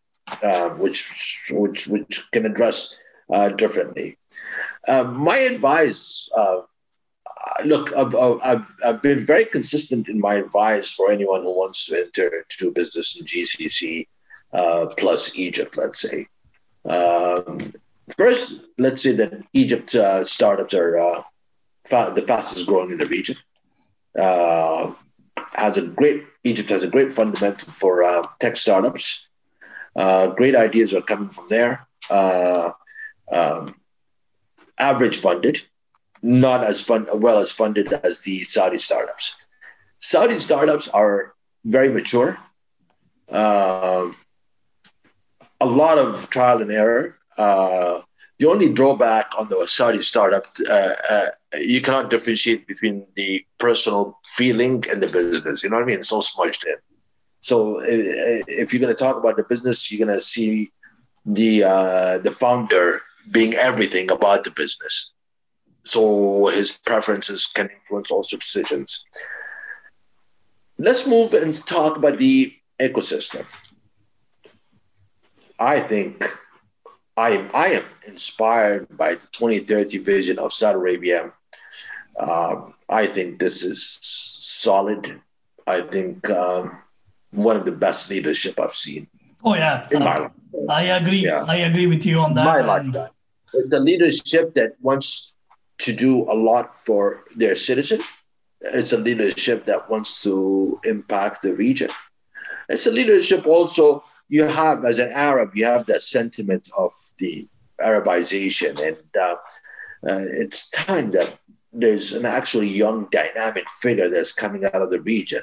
[0.43, 2.97] uh, which which which can address
[3.31, 4.17] uh, differently.
[4.87, 6.29] Uh, my advice
[7.65, 11.97] look, I've, I've, I've been very consistent in my advice for anyone who wants to
[11.97, 14.07] enter to do business in GCC
[14.53, 16.27] uh, plus Egypt, let's say.
[16.85, 17.73] Um,
[18.17, 21.21] first, let's say that Egypt uh, startups are uh,
[21.85, 23.35] fa- the fastest growing in the region.
[24.17, 24.93] Uh,
[25.53, 29.25] has a great Egypt has a great fundamental for uh, tech startups.
[29.95, 31.87] Uh, great ideas are coming from there.
[33.31, 33.75] Um,
[34.79, 35.61] average funded
[36.21, 39.35] not as fun, well as funded as the Saudi startups.
[39.99, 41.33] Saudi startups are
[41.65, 42.37] very mature.
[43.29, 44.15] Um,
[45.61, 47.17] a lot of trial and error.
[47.37, 48.01] Uh,
[48.39, 51.25] the only drawback on the Saudi startup, uh, uh,
[51.59, 55.63] you cannot differentiate between the personal feeling and the business.
[55.63, 55.99] You know what I mean?
[55.99, 56.75] It's all smudged in.
[57.41, 57.83] So uh,
[58.47, 60.71] if you're going to talk about the business, you're going to see
[61.25, 62.99] the uh, the founder
[63.31, 65.13] being everything about the business.
[65.89, 69.03] So his preferences can influence all decisions.
[70.77, 73.45] Let's move and talk about the ecosystem.
[75.59, 76.23] I think
[77.17, 81.33] I am, I am inspired by the 2030 vision of Saudi Arabia.
[82.19, 83.97] Um, I think this is
[84.39, 85.19] solid.
[85.65, 86.77] I think um,
[87.31, 89.07] one of the best leadership I've seen.
[89.43, 90.31] Oh yeah, in my life.
[90.69, 91.25] I agree.
[91.25, 91.45] Yeah.
[91.47, 92.45] I agree with you on that.
[92.45, 93.09] My lifetime.
[93.69, 95.35] The leadership that wants
[95.79, 98.05] to do a lot for their citizens.
[98.61, 101.89] It's a leadership that wants to impact the region.
[102.67, 107.47] It's a leadership also you have, as an Arab, you have that sentiment of the
[107.81, 109.35] Arabization, and uh,
[110.07, 111.37] uh, it's time that
[111.73, 115.41] there's an actually young, dynamic figure that's coming out of the region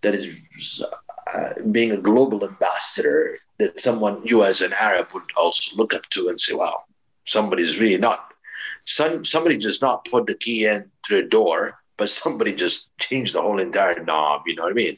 [0.00, 0.84] that is
[1.34, 6.06] uh, being a global ambassador that someone you as an Arab would also look up
[6.10, 6.84] to and say, wow,
[7.24, 8.27] somebody's really not,
[8.88, 13.34] some, somebody just not put the key in through the door, but somebody just changed
[13.34, 14.96] the whole entire knob, you know what I mean?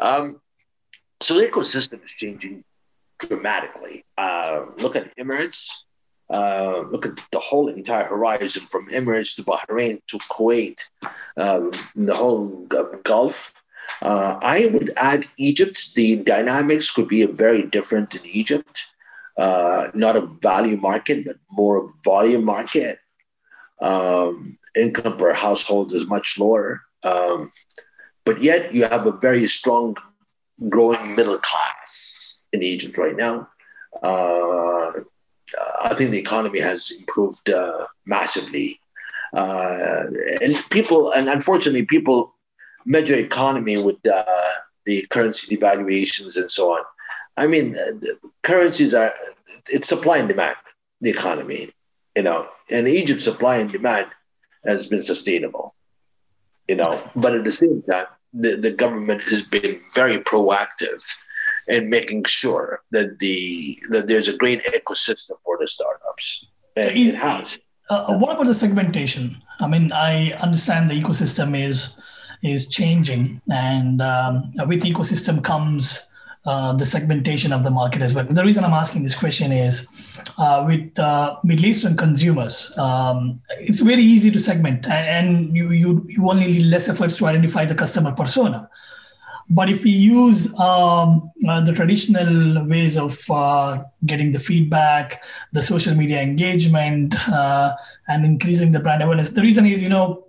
[0.00, 0.40] Um,
[1.20, 2.64] so the ecosystem is changing
[3.18, 4.04] dramatically.
[4.16, 5.70] Uh, look at Emirates.
[6.30, 10.84] Uh, look at the whole entire horizon from Emirates to Bahrain to Kuwait,
[11.38, 12.66] um, the whole
[13.04, 13.54] Gulf.
[14.02, 15.94] Uh, I would add Egypt.
[15.94, 18.87] The dynamics could be very different in Egypt.
[19.38, 22.98] Uh, not a value market, but more a volume market.
[23.80, 26.82] Um, income per household is much lower.
[27.04, 27.52] Um,
[28.24, 29.96] but yet you have a very strong
[30.68, 33.48] growing middle class in Egypt right now.
[34.02, 34.92] Uh,
[35.82, 38.80] I think the economy has improved uh, massively.
[39.34, 40.06] Uh,
[40.42, 42.34] and people, and unfortunately, people
[42.86, 44.24] measure economy with uh,
[44.84, 46.82] the currency devaluations and so on.
[47.38, 47.76] I mean,
[48.42, 49.14] currencies are,
[49.68, 50.56] it's supply and demand,
[51.00, 51.70] the economy,
[52.16, 54.08] you know, and Egypt's supply and demand
[54.66, 55.74] has been sustainable,
[56.66, 61.02] you know, but at the same time, the, the government has been very proactive
[61.68, 66.46] in making sure that the that there's a great ecosystem for the startups.
[66.76, 67.58] And Is, it has.
[67.90, 69.40] Uh, what about the segmentation?
[69.60, 71.96] I mean, I understand the ecosystem is
[72.42, 76.07] is changing, and um, with ecosystem comes
[76.48, 78.24] uh, the segmentation of the market as well.
[78.24, 79.86] The reason I'm asking this question is
[80.38, 85.66] uh, with uh, Middle Eastern consumers, um, it's very easy to segment, and, and you,
[85.82, 88.70] you, you only need less efforts to identify the customer persona.
[89.50, 95.22] But if we use um, uh, the traditional ways of uh, getting the feedback,
[95.52, 97.14] the social media engagement,
[98.08, 100.24] and increasing the brand awareness, the reason is, you know,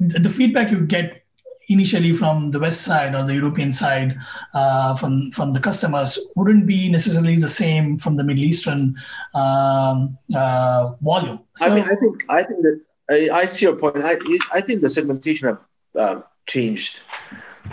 [0.00, 1.24] the feedback you get
[1.68, 4.18] initially from the west side or the European side
[4.54, 8.96] uh, from from the customers wouldn't be necessarily the same from the Middle Eastern
[9.34, 11.40] um, uh, volume.
[11.56, 13.96] So, I mean, I think I think that I, I see your point.
[14.02, 14.16] I
[14.52, 15.60] I think the segmentation have
[15.96, 17.02] uh, changed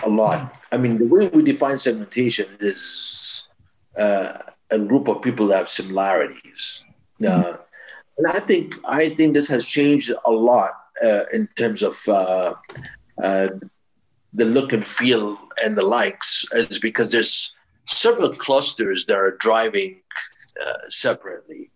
[0.04, 0.62] a lot.
[0.72, 3.46] I mean, the way we define segmentation is
[3.98, 4.38] uh,
[4.72, 6.84] a group of people that have similarities.
[7.22, 7.62] Mm-hmm.
[8.18, 10.72] and I think I think this has changed a lot
[11.04, 12.54] uh, in terms of uh,
[13.24, 13.48] uh,
[14.36, 17.54] the look and feel and the likes is because there's
[17.88, 20.02] several clusters that are driving
[20.62, 21.72] uh, separately.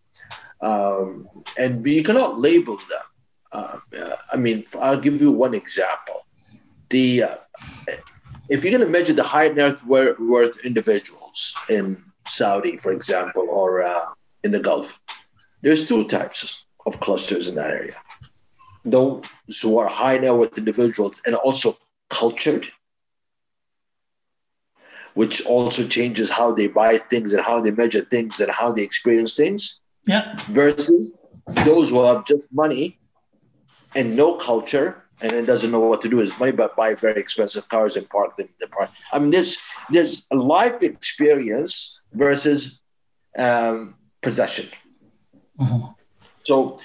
[0.61, 3.07] Um, and you cannot label them.
[3.51, 3.79] Uh,
[4.33, 6.25] I mean, I'll give you one example.
[6.89, 7.35] The uh,
[8.49, 13.83] if you're going to measure the high net worth individuals in Saudi, for example, or
[13.83, 14.05] uh,
[14.43, 14.99] in the Gulf,
[15.61, 17.95] there's two types of clusters in that area.
[18.85, 19.25] Those
[19.61, 21.75] who are high net worth individuals and also
[22.09, 22.65] cultured,
[25.13, 28.83] which also changes how they buy things and how they measure things and how they
[28.83, 29.75] experience things.
[30.05, 30.35] Yeah.
[30.47, 31.11] Versus
[31.65, 32.99] those who have just money
[33.95, 36.93] and no culture and then doesn't know what to do with his money but buy
[36.93, 38.89] very expensive cars and park them in the park.
[39.11, 39.57] I mean, there's
[39.89, 42.81] there's a life experience versus
[43.37, 44.67] um, possession.
[45.59, 45.87] Mm-hmm.
[46.43, 46.79] So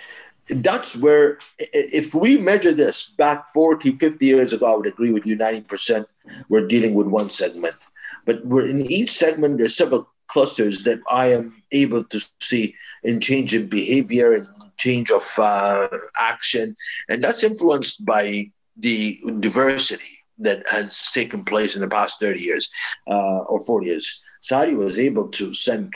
[0.49, 5.27] that's where if we measure this back 40 50 years ago i would agree with
[5.27, 6.07] you 90%
[6.49, 7.77] we're dealing with one segment.
[8.25, 13.21] But we're in each segment there's several clusters that i am able to see in
[13.21, 15.89] change in behavior and change of uh,
[16.19, 16.75] action.
[17.09, 22.69] And that's influenced by the diversity that has taken place in the past 30 years
[23.07, 24.23] uh, or 40 years.
[24.41, 25.95] Saudi was able to send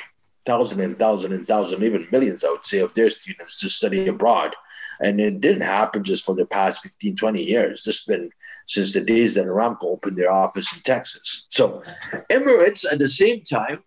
[0.48, 4.06] thousand and thousand and thousand, even millions, I would say, of their students to study
[4.08, 4.56] abroad.
[5.00, 7.86] And it didn't happen just for the past 15, 20 years.
[7.86, 8.30] It's been
[8.66, 11.46] since the days that Aramco opened their office in Texas.
[11.50, 11.82] So
[12.30, 13.82] Emirates at the same time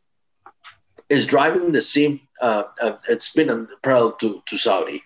[1.09, 5.01] is driving the same, uh, uh, it's been parallel to, to Saudi.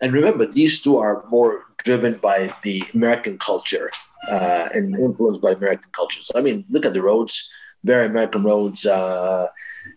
[0.00, 3.90] And remember, these two are more driven by the American culture
[4.30, 6.20] uh, and influenced by American culture.
[6.22, 7.52] So, I mean, look at the roads,
[7.84, 8.84] very American roads.
[8.84, 9.46] Uh,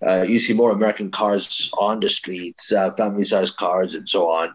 [0.06, 4.30] uh, you see more American cars on the streets, uh, family sized cars, and so
[4.30, 4.54] on.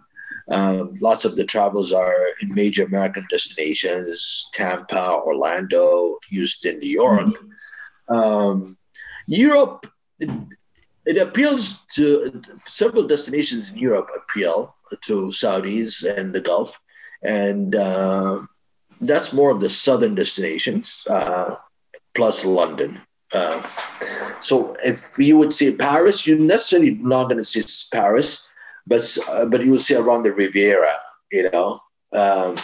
[0.49, 7.27] Um, lots of the travels are in major American destinations Tampa, Orlando, Houston, New York.
[7.27, 8.15] Mm-hmm.
[8.15, 8.77] Um,
[9.27, 9.87] Europe,
[10.19, 10.31] it,
[11.07, 16.79] it, appeals to several destinations in Europe, appeal to Saudis and the Gulf.
[17.23, 18.43] And uh,
[19.01, 21.55] that's more of the southern destinations, uh,
[22.15, 23.01] plus London.
[23.35, 23.63] Uh,
[24.41, 28.47] so if you would say Paris, you're necessarily not going to see Paris
[28.87, 30.95] but uh, but you will see around the Riviera,
[31.31, 31.81] you know.
[32.13, 32.57] Um,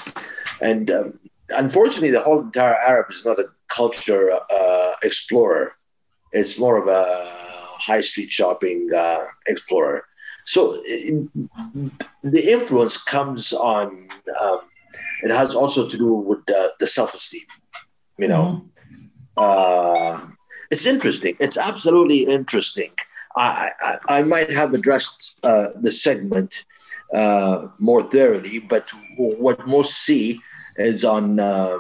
[0.61, 1.19] and um,
[1.51, 5.75] unfortunately, the whole entire Arab is not a culture uh, explorer.
[6.33, 7.05] It's more of a
[7.79, 10.05] high street shopping uh, explorer.
[10.45, 11.29] So it,
[12.23, 14.09] the influence comes on.
[14.41, 14.61] Um,
[15.23, 17.43] it has also to do with the self esteem.
[18.19, 18.65] You know,
[19.37, 20.33] mm-hmm.
[20.71, 21.37] It's interesting.
[21.41, 22.91] It's absolutely interesting
[23.39, 26.65] I, I, I might have addressed uh, the segment
[27.15, 30.41] uh, more thoroughly, but what most see
[30.77, 31.79] is on uh,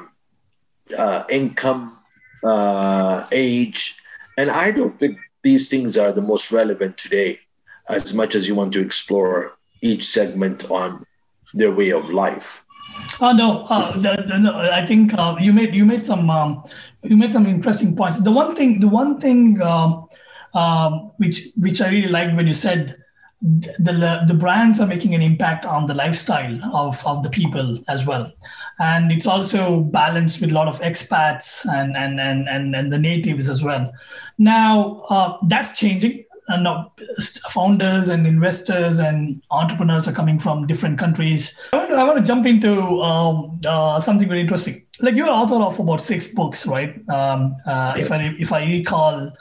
[0.96, 1.98] uh income,
[2.44, 3.96] uh, age,
[4.36, 7.40] and I don't think these things are the most relevant today,
[7.88, 11.04] as much as you want to explore each segment on
[11.54, 12.64] their way of life.
[13.20, 16.64] Oh no, uh, the, the, no I think uh, you made you made some um,
[17.02, 18.18] you made some interesting points.
[18.18, 20.08] The one thing, the one thing um,
[20.54, 22.96] um, which which I really liked when you said
[23.40, 28.04] the the brands are making an impact on the lifestyle of, of the people as
[28.04, 28.32] well.
[28.80, 32.98] And it's also balanced with a lot of expats and and and and, and the
[32.98, 33.92] natives as well.
[34.38, 36.92] Now uh, that's changing and now
[37.50, 42.18] founders and investors and entrepreneurs are coming from different countries i want to, I want
[42.18, 46.66] to jump into um, uh, something very interesting like you're author of about six books
[46.66, 49.32] right um, uh, if i if i recall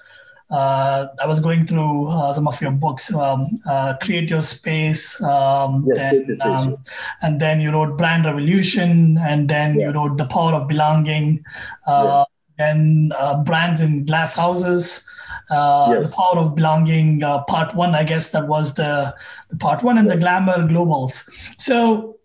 [0.49, 5.21] uh, I was going through uh, some of your books, um, uh, Create Your Space,
[5.21, 6.77] um, yes, then, um,
[7.21, 9.87] and then you wrote Brand Revolution, and then yeah.
[9.87, 11.43] you wrote The Power of Belonging,
[11.85, 12.23] uh,
[12.57, 12.69] yes.
[12.69, 15.03] and uh, Brands in Glass Houses.
[15.49, 16.11] Uh, yes.
[16.11, 19.15] The Power of Belonging, part one, I guess that was the,
[19.49, 21.23] the part one, and the Glamour Globals.
[21.57, 22.17] So,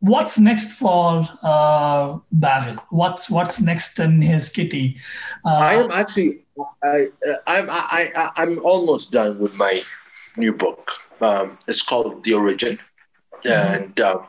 [0.00, 2.78] what's next for uh, David?
[2.90, 4.96] What's what's next in his kitty?
[5.44, 6.44] Uh, I am actually
[6.82, 7.06] I,
[7.46, 9.80] I'm I, I I'm almost done with my
[10.36, 10.90] new book.
[11.20, 12.78] Um, it's called The Origin,
[13.44, 13.82] mm-hmm.
[13.82, 14.26] and um,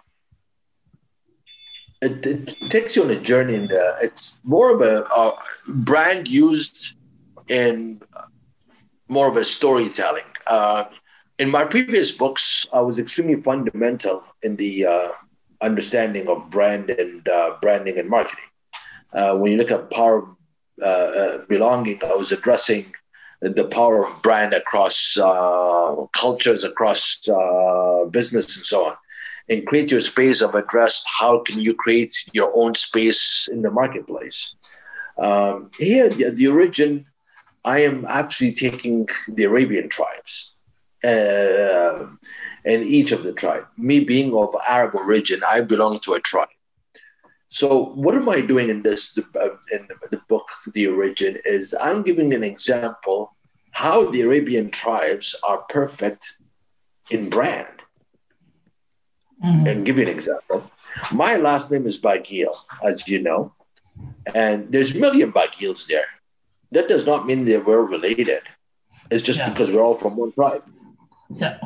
[2.02, 3.56] it, it, takes you on a journey.
[3.56, 5.34] In the, it's more of a, a
[5.68, 6.94] brand used
[7.50, 8.02] in
[9.08, 10.24] more of a storytelling.
[10.48, 10.86] Uh,
[11.38, 15.10] in my previous books, I was extremely fundamental in the uh,
[15.62, 18.46] understanding of brand and uh, branding and marketing.
[19.14, 20.36] Uh, when you look at Power
[20.82, 21.98] uh, uh, belonging.
[22.04, 22.94] I was addressing
[23.40, 25.16] the power of brand across
[26.12, 27.22] cultures, across
[28.12, 28.96] business, and so on.
[29.48, 30.42] And create your space.
[30.42, 34.54] I've addressed how can you create your own space in the marketplace.
[35.18, 37.06] Um, here, the, the origin,
[37.66, 40.56] I am actually taking the Arabian tribes.
[41.04, 42.08] Uh,
[42.66, 43.66] and each of the tribe.
[43.78, 46.50] Me being of Arab origin, I belong to a tribe.
[47.48, 51.38] So what am I doing in this uh, in the book, The Origin?
[51.46, 53.36] Is I'm giving an example
[53.72, 56.38] how the Arabian tribes are perfect
[57.12, 57.68] in brand.
[59.44, 59.68] Mm-hmm.
[59.68, 60.72] And give you an example.
[61.14, 63.54] My last name is Bagil, as you know,
[64.34, 66.08] and there's a million Bagils there.
[66.76, 68.44] That does not mean that we're related.
[69.10, 69.50] It's just yeah.
[69.50, 70.64] because we're all from one tribe.
[71.30, 71.58] Yeah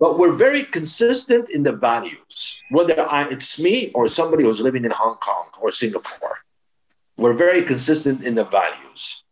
[0.00, 4.84] but we're very consistent in the values, whether I, it's me or somebody who's living
[4.84, 6.38] in Hong Kong or Singapore.
[7.16, 9.22] We're very consistent in the values.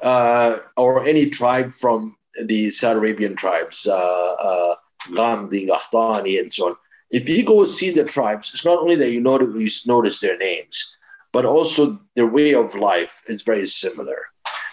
[0.00, 4.74] Uh, or any tribe from the Saudi Arabian tribes, uh, uh,
[5.10, 6.76] Ghamdi, Qahtani, and so on.
[7.10, 10.36] If you go see the tribes, it's not only that you notice, you notice their
[10.36, 10.95] names,
[11.36, 11.82] but also
[12.16, 14.20] their way of life is very similar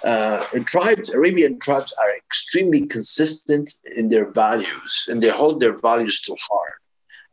[0.04, 6.20] uh, tribes, Arabian tribes, are extremely consistent in their values, and they hold their values
[6.22, 6.80] to heart,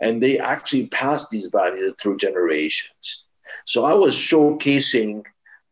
[0.00, 3.26] and they actually pass these values through generations.
[3.66, 5.24] So I was showcasing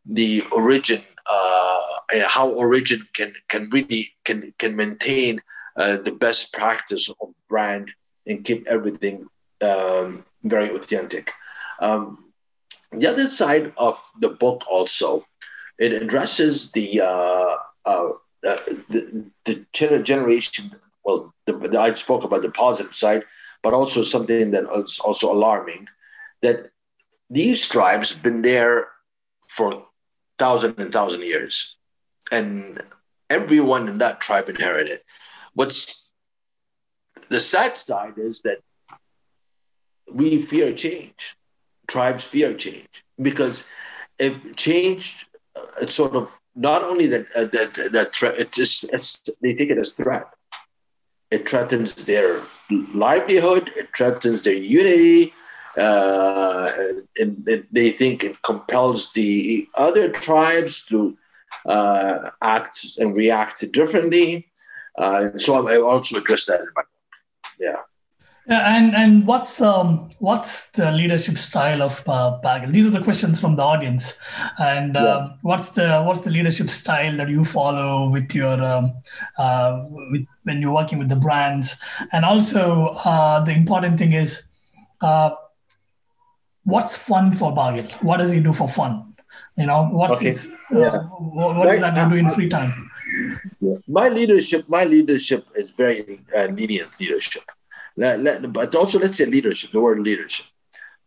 [0.07, 1.81] the origin uh,
[2.27, 5.41] how origin can can really can can maintain
[5.77, 7.91] uh, the best practice of brand
[8.27, 9.27] and keep everything
[9.61, 11.33] um, very authentic.
[11.81, 12.28] Um,
[12.91, 15.25] the other side of the book also
[15.79, 18.11] it addresses the uh, uh,
[18.47, 18.57] uh
[18.89, 20.75] the, the generation.
[21.05, 23.25] Well, the, I spoke about the positive side,
[23.63, 25.87] but also something that is also alarming
[26.43, 26.71] that
[27.31, 28.89] these tribes been there
[29.49, 29.87] for
[30.39, 31.77] thousand and thousand years,
[32.33, 32.83] and
[33.31, 35.01] everyone in that tribe inherited.
[35.55, 36.13] What's
[37.29, 38.59] the sad side is that
[40.13, 41.37] we fear change.
[41.89, 43.71] Tribes fear change because
[44.19, 45.27] if change,
[45.57, 48.39] uh, it's sort of not only that uh, that that threat.
[48.39, 50.27] It's just it's, they take it as threat.
[51.31, 53.71] It threatens their livelihood.
[53.77, 55.33] It threatens their unity.
[55.77, 57.07] Uh, and,
[57.47, 61.17] and, they think it compels the other tribes to
[61.67, 64.49] uh, act and react differently.
[64.97, 67.53] Uh, so I also address that in my book.
[67.61, 67.83] Yeah.
[68.49, 72.73] Yeah, and and what's um what's the leadership style of uh, Bagil?
[72.73, 74.19] These are the questions from the audience,
[74.59, 75.17] and yeah.
[75.17, 78.95] um, what's the what's the leadership style that you follow with your um,
[79.37, 81.77] uh, with, when you're working with the brands,
[82.13, 84.47] and also uh, the important thing is,
[85.03, 85.33] uh,
[86.65, 87.91] what's fun for Bagil?
[88.01, 89.15] What does he do for fun?
[89.59, 90.31] You know, what's okay.
[90.31, 90.99] his, uh, yeah.
[91.03, 91.73] what, what right.
[91.73, 92.91] does that do in free time?
[93.61, 93.75] Yeah.
[93.89, 97.43] My leadership, my leadership is very uh, lenient leadership
[97.99, 100.47] but also, let's say leadership, the word leadership.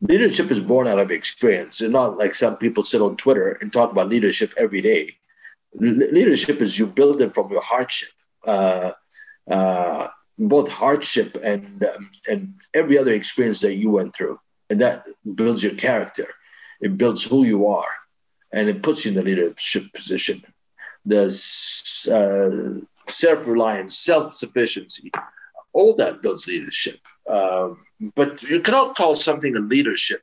[0.02, 1.80] Leadership is born out of experience.
[1.80, 5.16] It's not like some people sit on Twitter and talk about leadership every day.
[5.76, 8.10] leadership is you build it from your hardship,
[8.46, 8.92] uh,
[9.50, 14.38] uh, both hardship and um, and every other experience that you went through,
[14.70, 16.26] and that builds your character.
[16.82, 17.94] It builds who you are,
[18.52, 20.44] and it puts you in the leadership position.
[21.06, 21.24] The
[22.12, 25.12] uh, self-reliance, self-sufficiency,
[25.74, 27.00] all that builds leadership.
[27.28, 30.22] Um, but you cannot call something a leadership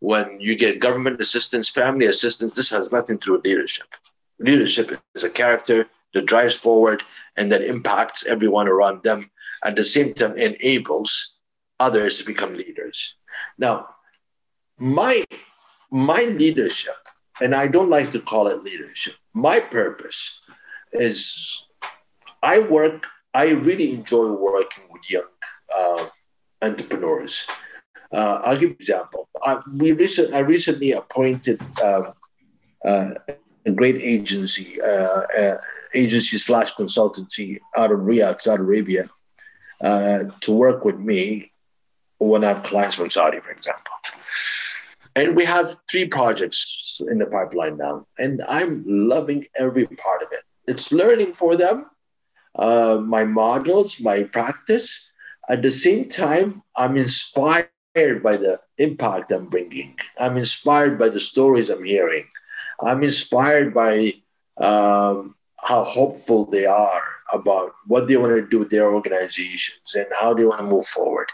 [0.00, 2.54] when you get government assistance, family assistance.
[2.54, 3.86] This has nothing to do with leadership.
[4.38, 7.02] Leadership is a character that drives forward
[7.36, 9.30] and that impacts everyone around them.
[9.64, 11.38] At the same time, enables
[11.78, 13.16] others to become leaders.
[13.58, 13.88] Now,
[14.78, 15.24] my
[15.90, 16.96] my leadership,
[17.40, 19.14] and I don't like to call it leadership.
[19.34, 20.40] My purpose
[20.92, 21.66] is
[22.42, 25.28] I work I really enjoy working with young
[25.74, 26.06] uh,
[26.60, 27.48] entrepreneurs.
[28.12, 29.28] Uh, I'll give an example.
[29.42, 32.12] I, we recent, I recently appointed um,
[32.84, 33.10] uh,
[33.64, 35.56] a great agency, uh, uh,
[35.94, 39.08] agency slash consultancy out of Riyadh, Saudi Arabia,
[39.80, 41.52] uh, to work with me
[42.18, 43.92] when I have clients from Saudi, for example.
[45.16, 50.28] And we have three projects in the pipeline now, and I'm loving every part of
[50.32, 50.42] it.
[50.66, 51.86] It's learning for them
[52.56, 55.10] uh, my modules, my practice.
[55.48, 59.96] At the same time, I'm inspired by the impact I'm bringing.
[60.18, 62.12] I'm inspired by the stories I'm hearing.
[62.80, 64.14] I'm inspired by
[64.58, 70.06] um, how hopeful they are about what they want to do with their organizations and
[70.18, 71.28] how they want to move forward.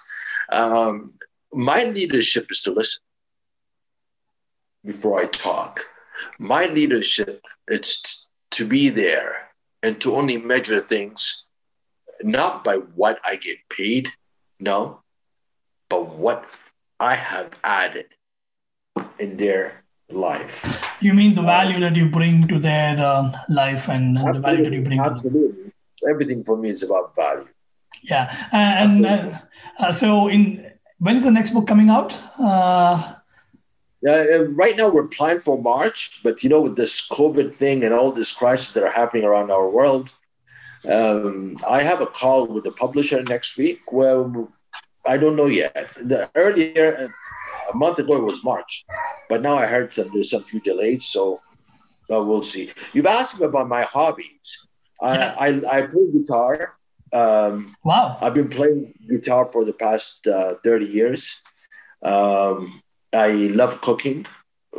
[0.51, 1.11] Um,
[1.53, 3.03] my leadership is to listen
[4.85, 5.85] before I talk.
[6.39, 9.48] My leadership is to be there
[9.83, 11.49] and to only measure things
[12.23, 14.09] not by what I get paid,
[14.59, 15.01] no,
[15.89, 16.45] but what
[16.99, 18.07] I have added
[19.19, 20.97] in their life.
[21.01, 24.73] You mean the value that you bring to their um, life and the value that
[24.73, 25.01] you bring?
[25.01, 25.73] Absolutely.
[26.11, 27.49] Everything for me is about value.
[28.03, 28.49] Yeah.
[28.53, 29.39] And uh,
[29.79, 32.19] uh, so, in when is the next book coming out?
[32.39, 33.15] Uh,
[34.07, 37.93] uh, right now, we're planning for March, but you know, with this COVID thing and
[37.93, 40.13] all this crisis that are happening around our world,
[40.89, 43.81] um, I have a call with the publisher next week.
[43.91, 44.53] Well,
[45.05, 45.93] I don't know yet.
[45.97, 47.09] The earlier,
[47.73, 48.85] a month ago, it was March,
[49.29, 51.41] but now I heard some there's some few delays, so
[52.13, 52.71] uh, we'll see.
[52.93, 54.69] You've asked me about my hobbies.
[55.03, 55.35] Yeah.
[55.39, 56.77] I, I, I play guitar.
[57.13, 58.17] Um, wow!
[58.21, 61.41] I've been playing guitar for the past uh, thirty years.
[62.03, 62.83] Um,
[63.13, 64.27] I love cooking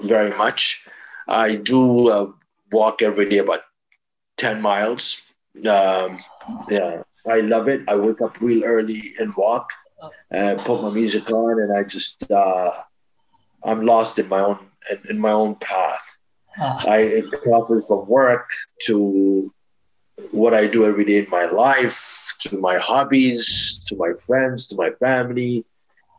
[0.03, 0.85] very much.
[1.27, 2.31] I do uh,
[2.71, 3.61] walk every day about
[4.37, 5.21] 10 miles.
[5.57, 6.19] Um,
[6.69, 7.87] yeah, I love it.
[7.87, 9.69] I wake up real early and walk
[10.31, 12.71] and put my music on, and I just, uh,
[13.63, 14.59] I'm lost in my own
[15.09, 16.01] in my own path.
[16.59, 16.81] Uh.
[16.87, 18.49] I it crosses from work
[18.85, 19.53] to
[20.31, 24.75] what I do every day in my life, to my hobbies, to my friends, to
[24.75, 25.65] my family,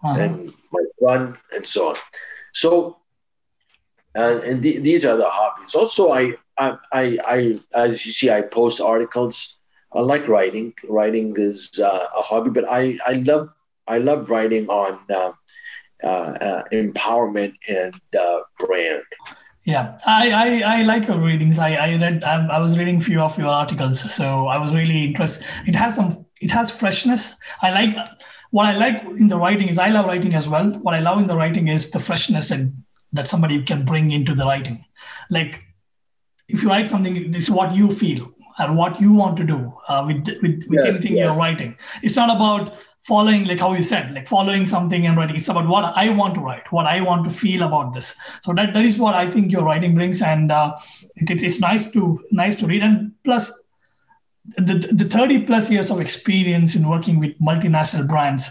[0.03, 0.21] uh-huh.
[0.21, 1.97] and my son, and so on.
[2.53, 2.99] So,
[4.15, 5.75] and, and the, these are the hobbies.
[5.75, 9.57] Also, I I, I, I, as you see, I post articles.
[9.93, 10.75] I like writing.
[10.89, 13.49] Writing is uh, a hobby, but I, I love,
[13.89, 15.33] I love writing on uh,
[16.05, 19.03] uh, uh empowerment and uh, brand.
[19.65, 21.59] Yeah, I, I, I like your readings.
[21.59, 25.05] I, I read, I, I was reading few of your articles, so I was really
[25.05, 25.45] interested.
[25.67, 27.35] It has some, it has freshness.
[27.63, 27.97] I like
[28.51, 30.71] what I like in the writing is I love writing as well.
[30.81, 32.61] What I love in the writing is the freshness that
[33.13, 34.85] that somebody can bring into the writing.
[35.31, 35.63] Like
[36.49, 40.05] if you write something, it's what you feel and what you want to do uh,
[40.07, 41.27] with with, with yes, anything yes.
[41.27, 41.77] you're writing.
[42.03, 45.67] It's not about following like how you said like following something and writing it's about
[45.67, 48.85] what i want to write what i want to feel about this so that, that
[48.85, 50.77] is what i think your writing brings and uh,
[51.17, 53.51] it, it's nice to nice to read and plus
[54.57, 58.51] the, the 30 plus years of experience in working with multinational brands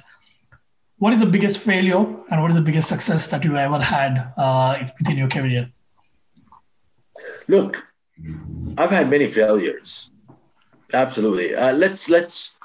[0.99, 4.33] what is the biggest failure and what is the biggest success that you ever had
[4.37, 5.71] uh, within your career?
[7.47, 7.87] Look,
[8.77, 10.11] I've had many failures.
[10.93, 11.55] Absolutely.
[11.55, 12.59] Uh, let's let's.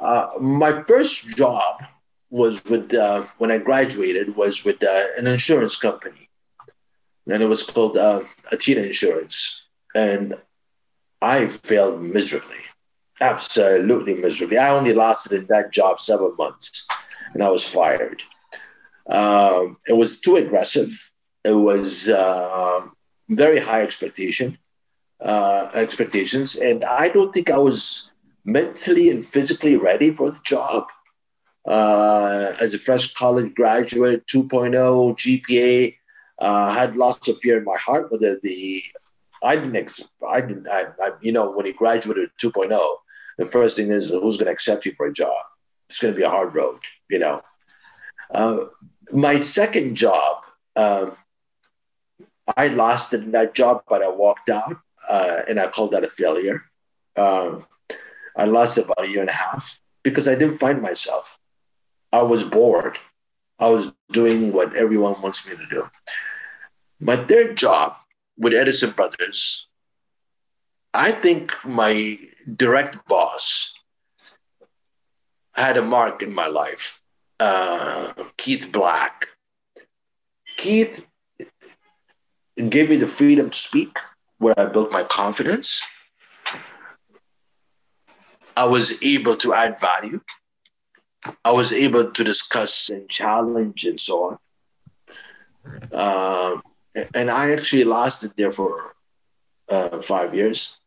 [0.00, 1.82] Uh, my first job
[2.30, 6.28] was with uh, when I graduated was with uh, an insurance company,
[7.26, 9.64] and it was called uh, Athena Insurance,
[9.96, 10.34] and
[11.24, 12.62] I failed miserably,
[13.20, 14.58] absolutely miserably.
[14.58, 16.86] I only lasted in that job seven months
[17.32, 18.22] and I was fired.
[19.08, 20.90] Um, it was too aggressive.
[21.44, 22.80] It was uh,
[23.28, 24.58] very high expectation
[25.20, 28.12] uh, expectations, and I don't think I was
[28.44, 30.86] mentally and physically ready for the job.
[31.66, 34.74] Uh, as a fresh college graduate, 2.0
[35.16, 35.94] GPA,
[36.40, 38.10] uh, had lots of fear in my heart.
[38.10, 38.82] The, the
[39.44, 42.70] I didn't, ex- I didn't, I, I, you know, when you graduated 2.0,
[43.38, 45.42] the first thing is who's going to accept you for a job.
[45.88, 47.42] It's going to be a hard road you know.
[48.32, 48.66] Uh,
[49.12, 50.42] my second job,
[50.76, 51.16] um,
[52.56, 54.76] I lost in that job, but I walked out,
[55.08, 56.62] uh, and I called that a failure.
[57.16, 57.66] Um,
[58.36, 61.38] I lost about a year and a half because I didn't find myself.
[62.12, 62.98] I was bored.
[63.58, 65.88] I was doing what everyone wants me to do.
[67.00, 67.96] My third job
[68.38, 69.66] with Edison Brothers,
[70.92, 72.16] I think my
[72.56, 73.74] direct boss
[75.56, 77.00] had a mark in my life.
[77.40, 79.26] Uh, Keith Black.
[80.56, 81.04] Keith
[82.68, 83.98] gave me the freedom to speak,
[84.38, 85.82] where I built my confidence.
[88.56, 90.20] I was able to add value.
[91.44, 94.38] I was able to discuss and challenge and so on.
[95.92, 96.60] Uh,
[97.14, 98.94] and I actually lasted there for
[99.68, 100.78] uh, five years.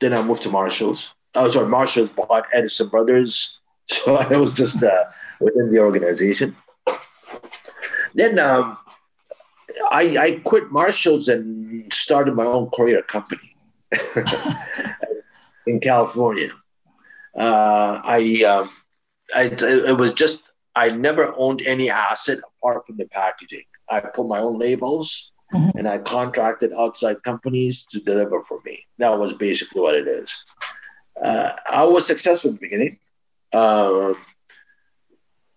[0.00, 1.12] Then I moved to Marshalls.
[1.34, 5.04] I Oh, sorry, Marshalls bought Edison Brothers So I was just uh,
[5.40, 6.56] within the organization.
[8.14, 8.76] Then um,
[9.90, 13.54] I, I quit Marshalls and started my own courier company
[15.66, 16.48] in California.
[17.38, 18.70] Uh, I, um,
[19.36, 23.64] I, it was just I never owned any asset apart from the packaging.
[23.88, 25.78] I put my own labels mm-hmm.
[25.78, 28.84] and I contracted outside companies to deliver for me.
[28.98, 30.44] That was basically what it is.
[31.22, 32.98] Uh, I was successful in the beginning.
[33.52, 34.16] Um,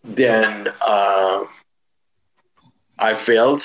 [0.04, 1.44] then uh,
[2.98, 3.64] I failed,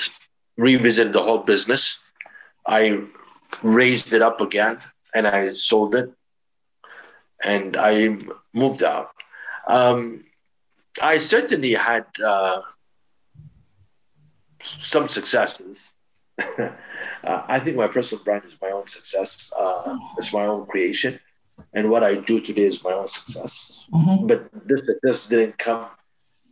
[0.57, 2.03] revisited the whole business.
[2.67, 3.03] I
[3.63, 4.79] raised it up again
[5.13, 6.11] and I sold it
[7.43, 8.17] and I
[8.53, 9.11] moved out.
[9.67, 10.23] Um,
[11.01, 12.61] I certainly had uh,
[14.61, 15.91] some successes.
[16.59, 16.71] uh,
[17.23, 19.51] I think my personal brand is my own success.
[19.57, 21.19] Uh, it's my own creation
[21.73, 23.87] and what I do today is my own success.
[23.93, 24.27] Mm-hmm.
[24.27, 25.87] But this this didn't come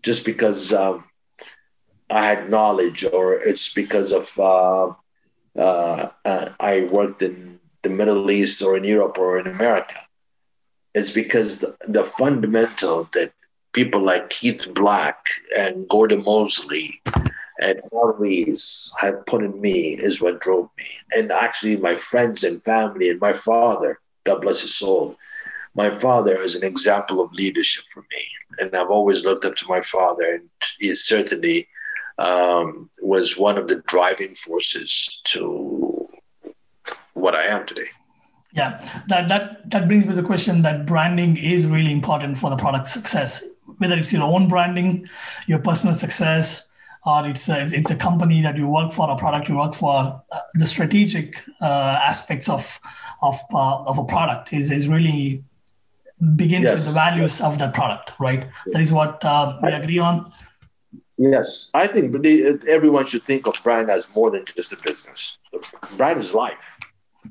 [0.02, 1.06] just because um,
[2.10, 4.94] I had knowledge, or it's because of uh,
[5.58, 10.00] uh, uh, I worked in the Middle East or in Europe or in America.
[10.94, 13.34] It's because the, the fundamental that
[13.74, 15.28] people like Keith Black
[15.58, 17.02] and Gordon Mosley
[17.64, 20.86] and always have put in me is what drove me.
[21.16, 25.16] And actually, my friends and family and my father God bless his soul.
[25.76, 28.28] My father is an example of leadership for me,
[28.60, 30.50] and I've always looked up to my father, and
[30.80, 31.68] he certainly
[32.20, 36.08] um, was one of the driving forces to
[37.14, 37.88] what I am today.
[38.54, 42.52] Yeah, that that that brings me to the question that branding is really important for
[42.52, 43.44] the product success.
[43.80, 45.10] Whether it's your own branding,
[45.48, 46.70] your personal success,
[47.06, 50.22] or it's a, it's a company that you work for, a product you work for,
[50.32, 52.80] uh, the strategic uh, aspects of
[53.22, 55.44] of uh, of a product is is really
[56.36, 56.80] begins yes.
[56.80, 58.48] with the values of that product, right?
[58.68, 60.32] That is what uh, we agree on.
[61.18, 62.16] Yes, I think
[62.68, 65.38] everyone should think of brand as more than just a business.
[65.98, 66.58] Brand is life.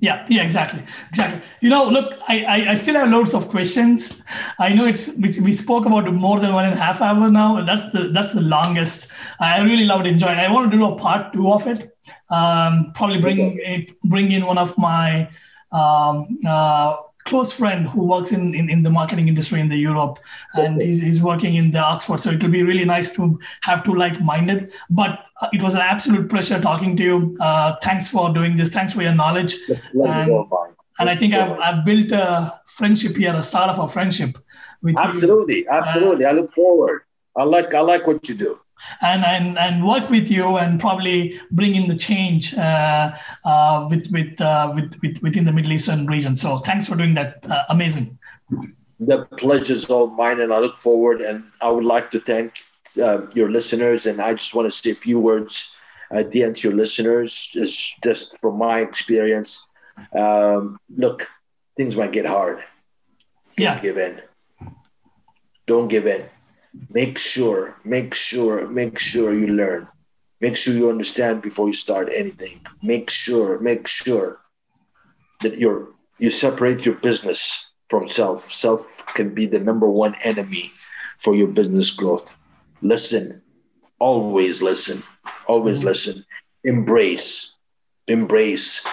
[0.01, 1.41] Yeah, yeah, exactly, exactly.
[1.61, 4.23] You know, look, I, I, I still have loads of questions.
[4.59, 7.65] I know it's we, we spoke about more than one and a half hour now.
[7.65, 9.09] That's the that's the longest.
[9.39, 10.39] I really loved enjoying.
[10.39, 11.97] I want to do a part two of it.
[12.31, 15.29] Um, probably bring it, bring in one of my
[15.71, 20.19] um, uh, close friend who works in, in, in, the marketing industry in the Europe,
[20.55, 22.21] and he's, he's working in the Oxford.
[22.21, 24.73] So it will be really nice to have two like-minded.
[24.91, 27.37] But uh, it was an absolute pleasure talking to you.
[27.41, 28.69] Uh, thanks for doing this.
[28.69, 29.57] Thanks for your knowledge.
[29.95, 30.47] And,
[30.99, 34.39] and I think I've, I've built a friendship here, a start of a friendship
[34.83, 35.67] with absolutely, you.
[35.71, 36.25] absolutely.
[36.25, 37.03] Uh, I look forward.
[37.35, 38.62] I like I like what you do
[39.01, 43.13] and and and work with you and probably bring in the change uh,
[43.45, 46.35] uh, with with, uh, with with within the Middle Eastern region.
[46.35, 47.45] So thanks for doing that.
[47.49, 48.19] Uh, amazing.
[49.01, 51.23] The pleasure is all mine, and I look forward.
[51.23, 52.55] And I would like to thank
[53.03, 55.73] uh, your listeners, and I just want to say a few words
[56.11, 59.67] at the end to your listeners, just just from my experience.
[60.15, 61.27] Um, look,
[61.77, 62.59] things might get hard.
[63.57, 63.81] Don't yeah.
[63.81, 64.23] give in.
[65.67, 66.27] Don't give in
[66.91, 69.89] make sure, make sure, make sure you learn.
[70.41, 72.61] Make sure you understand before you start anything.
[72.83, 74.41] Make sure, make sure
[75.41, 78.41] that you're you separate your business from self.
[78.41, 80.73] Self can be the number one enemy
[81.19, 82.35] for your business growth.
[82.81, 83.43] Listen,
[83.99, 85.03] always listen,
[85.47, 85.89] always mm-hmm.
[85.89, 86.25] listen.
[86.65, 87.59] Embrace,
[88.07, 88.87] embrace.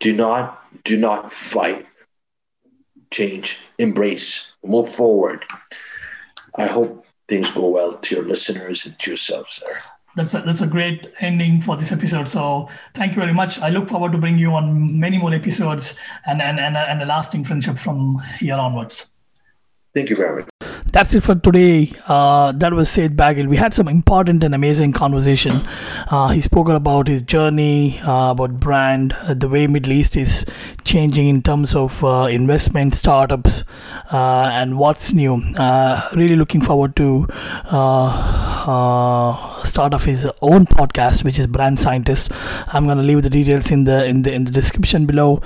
[0.00, 1.86] Do not, do not fight.
[3.10, 5.44] Change, embrace, move forward.
[6.56, 9.78] I hope things go well to your listeners and to yourself, sir.
[10.16, 12.28] That's a, that's a great ending for this episode.
[12.28, 13.60] So thank you very much.
[13.60, 15.94] I look forward to bring you on many more episodes
[16.26, 19.06] and, and, and, and a lasting friendship from here onwards.
[19.94, 20.48] Thank you very much.
[20.90, 21.92] That's it for today.
[22.06, 23.46] Uh, that was Said Bagil.
[23.46, 25.52] We had some important and amazing conversation.
[26.10, 30.46] Uh, he spoke about his journey, uh, about brand, uh, the way Middle East is
[30.84, 33.64] changing in terms of uh, investment, startups,
[34.10, 35.36] uh, and what's new.
[36.14, 37.26] really looking forward to
[39.64, 42.30] start of his own podcast, which is Brand Scientist.
[42.68, 45.42] I'm gonna leave the details in the in the in the description below.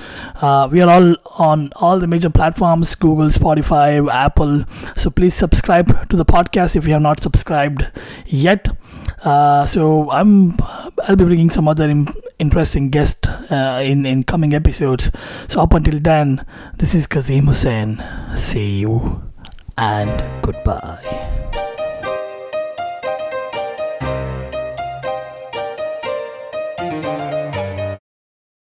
[0.70, 4.64] we are all on all the major platforms: Google, Spotify, Apple.
[4.96, 7.86] So please subscribe to the podcast if you have not subscribed
[8.26, 8.68] yet.
[9.24, 10.56] Uh, so I'm
[11.06, 11.88] I'll be bringing some other
[12.38, 15.10] interesting guests uh, in in coming episodes.
[15.48, 16.44] So up until then,
[16.78, 18.02] this is Kazim Hussain.
[18.36, 19.22] See you
[19.76, 21.68] and goodbye.